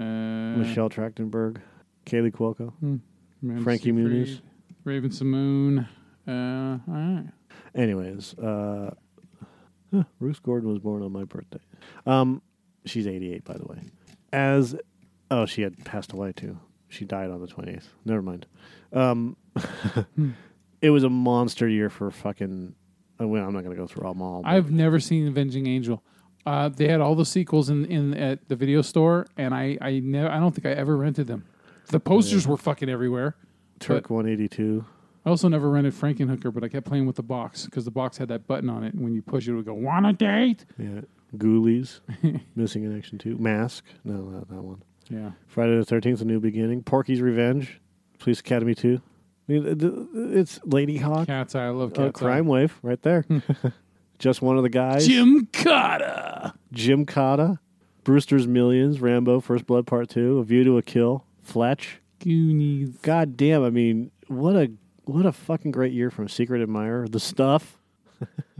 Michelle 0.58 0.90
Trachtenberg, 0.90 1.58
Kaley 2.04 2.30
Cuoco. 2.32 2.72
Amanda 3.42 3.62
Frankie 3.62 3.90
Seyfried, 3.90 4.26
Muniz. 4.26 4.40
Raven-Symoné. 4.84 5.88
Uh, 6.26 6.30
all 6.32 6.80
right. 6.86 7.24
Anyways, 7.74 8.34
uh, 8.38 8.90
huh, 9.94 10.02
Ruth 10.20 10.42
Gordon 10.42 10.68
was 10.70 10.78
born 10.80 11.02
on 11.02 11.12
my 11.12 11.24
birthday. 11.24 11.58
Um, 12.06 12.42
she's 12.84 13.06
88, 13.06 13.44
by 13.44 13.54
the 13.54 13.64
way. 13.64 13.78
As 14.32 14.76
oh, 15.30 15.46
she 15.46 15.62
had 15.62 15.84
passed 15.84 16.12
away 16.12 16.32
too. 16.32 16.58
She 16.88 17.04
died 17.04 17.30
on 17.30 17.40
the 17.40 17.46
28th. 17.46 17.84
Never 18.04 18.22
mind. 18.22 18.46
Um, 18.92 19.36
it 20.80 20.90
was 20.90 21.04
a 21.04 21.10
monster 21.10 21.68
year 21.68 21.90
for 21.90 22.10
fucking. 22.10 22.74
oh, 23.20 23.26
well, 23.26 23.46
I'm 23.46 23.52
not 23.52 23.64
going 23.64 23.76
to 23.76 23.80
go 23.80 23.86
through 23.86 24.06
all 24.06 24.14
them 24.14 24.22
all. 24.22 24.42
I've 24.44 24.70
never 24.70 24.98
seen 25.00 25.28
Avenging 25.28 25.66
Angel. 25.66 26.02
Uh, 26.46 26.70
they 26.70 26.88
had 26.88 27.00
all 27.00 27.14
the 27.14 27.26
sequels 27.26 27.68
in, 27.68 27.84
in 27.86 28.14
at 28.14 28.48
the 28.48 28.56
video 28.56 28.80
store, 28.80 29.26
and 29.36 29.54
I 29.54 29.76
I 29.82 29.98
never 29.98 30.30
I 30.30 30.38
don't 30.38 30.54
think 30.54 30.64
I 30.66 30.70
ever 30.70 30.96
rented 30.96 31.26
them. 31.26 31.44
The 31.88 32.00
posters 32.00 32.46
were 32.46 32.56
fucking 32.56 32.88
everywhere. 32.88 33.36
Turk 33.80 34.08
182. 34.08 34.84
I 35.26 35.30
also 35.30 35.48
never 35.48 35.68
rented 35.68 35.92
Frankenhooker, 35.92 36.52
but 36.52 36.64
I 36.64 36.68
kept 36.68 36.86
playing 36.86 37.06
with 37.06 37.16
the 37.16 37.22
box 37.22 37.66
because 37.66 37.84
the 37.84 37.90
box 37.90 38.16
had 38.16 38.28
that 38.28 38.46
button 38.46 38.70
on 38.70 38.82
it, 38.82 38.94
and 38.94 39.02
when 39.02 39.14
you 39.14 39.20
push 39.20 39.46
it, 39.46 39.52
it 39.52 39.56
would 39.56 39.66
go 39.66 39.74
"Want 39.74 40.06
a 40.06 40.12
date?" 40.14 40.64
Yeah. 40.78 41.02
Ghoulies. 41.36 42.00
Missing 42.56 42.84
in 42.84 42.96
Action 42.96 43.18
2. 43.18 43.36
Mask. 43.38 43.84
No, 44.04 44.14
not 44.14 44.48
that 44.48 44.62
one. 44.62 44.82
Yeah, 45.10 45.30
Friday 45.46 45.76
the 45.78 45.84
13th, 45.86 46.20
A 46.20 46.24
New 46.24 46.40
Beginning. 46.40 46.82
Porky's 46.82 47.20
Revenge. 47.22 47.80
Police 48.18 48.40
Academy 48.40 48.74
2. 48.74 49.00
I 49.48 49.52
mean, 49.52 49.64
it's 50.34 50.58
Ladyhawke. 50.60 51.26
Cat's 51.26 51.54
Eye. 51.54 51.66
I 51.66 51.68
love 51.70 51.92
Uh, 51.92 52.04
Cat's 52.06 52.20
Eye. 52.22 52.24
Crimewave 52.26 52.72
right 52.82 53.00
there. 53.02 53.24
Just 54.18 54.42
one 54.42 54.56
of 54.58 54.62
the 54.64 54.68
guys. 54.68 55.06
Jim 55.06 55.48
Cotta. 55.52 56.52
Gymkata. 56.74 57.58
Brewster's 58.04 58.46
Millions. 58.46 59.00
Rambo. 59.00 59.40
First 59.40 59.66
Blood 59.66 59.86
Part 59.86 60.08
2. 60.10 60.38
A 60.38 60.44
View 60.44 60.64
to 60.64 60.76
a 60.78 60.82
Kill. 60.82 61.24
Fletch. 61.42 62.00
Goonies. 62.20 62.90
God 63.02 63.36
damn. 63.36 63.62
I 63.64 63.70
mean, 63.70 64.10
what 64.26 64.56
a 64.56 64.70
what 65.04 65.24
a 65.24 65.32
fucking 65.32 65.70
great 65.70 65.92
year 65.92 66.10
from 66.10 66.28
Secret 66.28 66.60
Admirer. 66.60 67.08
The 67.08 67.20
Stuff. 67.20 67.78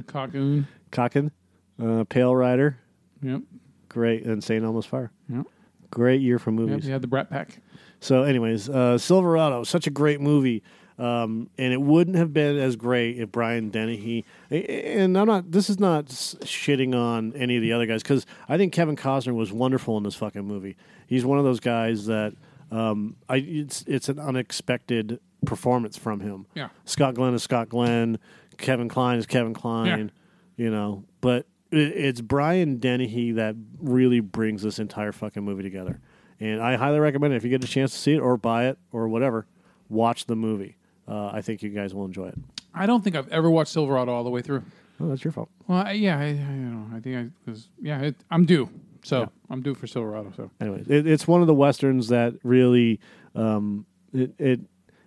Cocoon. 0.07 0.67
Cockin. 0.93 1.33
Uh, 1.83 2.05
Pale 2.05 2.35
Rider. 2.35 2.79
Yep. 3.23 3.43
Great. 3.89 4.25
And 4.25 4.43
St. 4.43 4.65
Elmo's 4.65 4.87
Fire. 4.87 5.11
Yep. 5.29 5.47
Great 5.91 6.21
year 6.21 6.39
for 6.39 6.51
Yep. 6.51 6.59
movies. 6.61 6.87
You 6.87 6.93
had 6.93 7.03
the 7.03 7.09
Brat 7.09 7.31
Pack. 7.31 7.61
So, 8.01 8.23
anyways, 8.23 8.69
uh, 8.69 8.99
Silverado, 8.99 9.65
such 9.65 9.87
a 9.87 9.91
great 9.91 10.21
movie. 10.21 10.63
Um, 10.99 11.49
and 11.57 11.73
it 11.73 11.81
wouldn't 11.81 12.17
have 12.17 12.33
been 12.33 12.57
as 12.59 12.75
great 12.75 13.19
if 13.19 13.31
Brian 13.31 13.71
Dennehy. 13.71 14.25
And 14.51 15.17
I'm 15.17 15.29
not. 15.29 15.53
This 15.53 15.71
is 15.71 15.79
not 15.79 16.07
shitting 16.07 16.93
on 16.93 17.33
any 17.35 17.55
of 17.55 17.63
the 17.63 17.73
other 17.73 17.87
guys 17.87 18.03
because 18.03 18.27
I 18.49 18.57
think 18.57 18.73
Kevin 18.73 18.97
Costner 18.97 19.33
was 19.33 19.53
wonderful 19.53 19.97
in 19.97 20.03
this 20.03 20.17
fucking 20.17 20.45
movie. 20.45 20.77
He's 21.07 21.25
one 21.25 21.39
of 21.39 21.45
those 21.45 21.61
guys 21.61 22.07
that 22.07 22.35
um, 22.73 23.15
I. 23.29 23.37
It's 23.37 23.85
it's 23.87 24.09
an 24.09 24.19
unexpected 24.19 25.21
performance 25.47 25.97
from 25.97 26.19
him. 26.19 26.47
Yeah. 26.57 26.71
Scott 26.85 27.15
Glenn 27.15 27.33
is 27.33 27.45
Scott 27.45 27.69
Glenn. 27.69 28.19
Kevin 28.57 28.89
Kline 28.89 29.19
is 29.19 29.27
Kevin 29.27 29.55
Kline. 29.55 30.11
You 30.57 30.71
know, 30.73 31.05
but 31.21 31.47
it's 31.71 32.21
Brian 32.21 32.79
Dennehy 32.79 33.33
that 33.33 33.57
really 33.79 34.21
brings 34.21 34.63
this 34.63 34.79
entire 34.79 35.13
fucking 35.13 35.43
movie 35.43 35.63
together. 35.63 36.01
And 36.41 36.63
I 36.63 36.77
highly 36.77 37.01
recommend 37.01 37.35
it 37.35 37.37
if 37.37 37.45
you 37.45 37.51
get 37.51 37.65
a 37.65 37.67
chance 37.69 37.93
to 37.93 37.99
see 37.99 38.15
it 38.15 38.21
or 38.21 38.37
buy 38.37 38.67
it 38.67 38.79
or 38.93 39.09
whatever. 39.09 39.47
Watch 39.89 40.27
the 40.27 40.37
movie. 40.37 40.77
Uh, 41.07 41.31
I 41.33 41.43
think 41.43 41.63
you 41.63 41.71
guys 41.71 41.95
will 41.95 42.05
enjoy 42.05 42.29
it. 42.29 42.39
I 42.75 42.87
don't 42.87 43.03
think 43.03 43.17
I've 43.17 43.29
ever 43.29 43.51
watched 43.51 43.73
Silverado 43.73 44.13
all 44.13 44.25
the 44.25 44.31
way 44.31 44.43
through. 44.43 44.63
Oh, 45.01 45.09
that's 45.09 45.25
your 45.25 45.33
fault. 45.33 45.49
Well, 45.67 45.87
I, 45.87 45.93
yeah, 45.93 46.19
I, 46.19 46.25
I 46.27 46.33
don't 46.33 46.91
know. 46.91 46.97
I 46.97 47.01
think 47.01 47.17
I 47.17 47.51
was. 47.51 47.69
Yeah, 47.81 48.01
it, 48.01 48.17
I'm 48.31 48.45
due. 48.45 48.69
So 49.03 49.31
I'm 49.49 49.63
due 49.63 49.75
for 49.75 49.87
Silverado. 49.87 50.33
So 50.37 50.51
Anyways, 50.61 50.87
it, 50.89 51.07
it's 51.07 51.27
one 51.27 51.41
of 51.41 51.47
the 51.47 51.55
westerns 51.55 52.09
that 52.09 52.35
really 52.43 53.01
um, 53.35 53.87
it, 54.13 54.33
it 54.39 54.61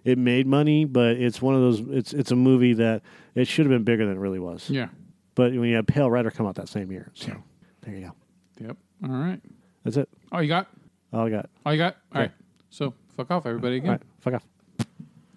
it 0.04 0.18
made 0.18 0.48
money, 0.48 0.86
but 0.86 1.18
it's 1.18 1.42
one 1.42 1.56
of 1.56 1.62
those. 1.62 1.82
It's 1.90 2.14
it's 2.14 2.32
a 2.32 2.36
movie 2.36 2.74
that 2.74 3.04
it 3.36 3.48
should 3.48 3.66
have 3.66 3.72
been 3.72 3.84
bigger 3.84 4.06
than 4.06 4.16
it 4.16 4.20
really 4.20 4.40
was. 4.40 4.70
yeah. 4.70 4.88
But 5.42 5.54
when 5.54 5.70
you 5.70 5.76
had 5.76 5.88
Pale 5.88 6.12
Rider 6.12 6.30
come 6.30 6.46
out 6.46 6.54
that 6.54 6.70
same 6.70 6.92
year, 6.92 7.10
so 7.16 7.32
there 7.82 7.96
you 7.96 8.02
go. 8.02 8.68
Yep. 8.68 8.78
All 9.06 9.10
right. 9.10 9.42
That's 9.84 9.98
it. 9.98 10.08
Oh, 10.32 10.38
you 10.38 10.48
got? 10.48 10.68
All 11.12 11.26
I 11.26 11.30
got. 11.32 11.50
Oh, 11.66 11.72
you 11.72 11.80
got? 11.80 11.98
All 12.14 12.22
right. 12.22 12.32
So 12.70 12.94
fuck 13.18 13.32
off, 13.32 13.48
everybody 13.48 13.78
again. 13.78 13.90
All 13.90 13.96
right, 13.96 14.02
fuck 14.20 14.36
off. 14.36 14.46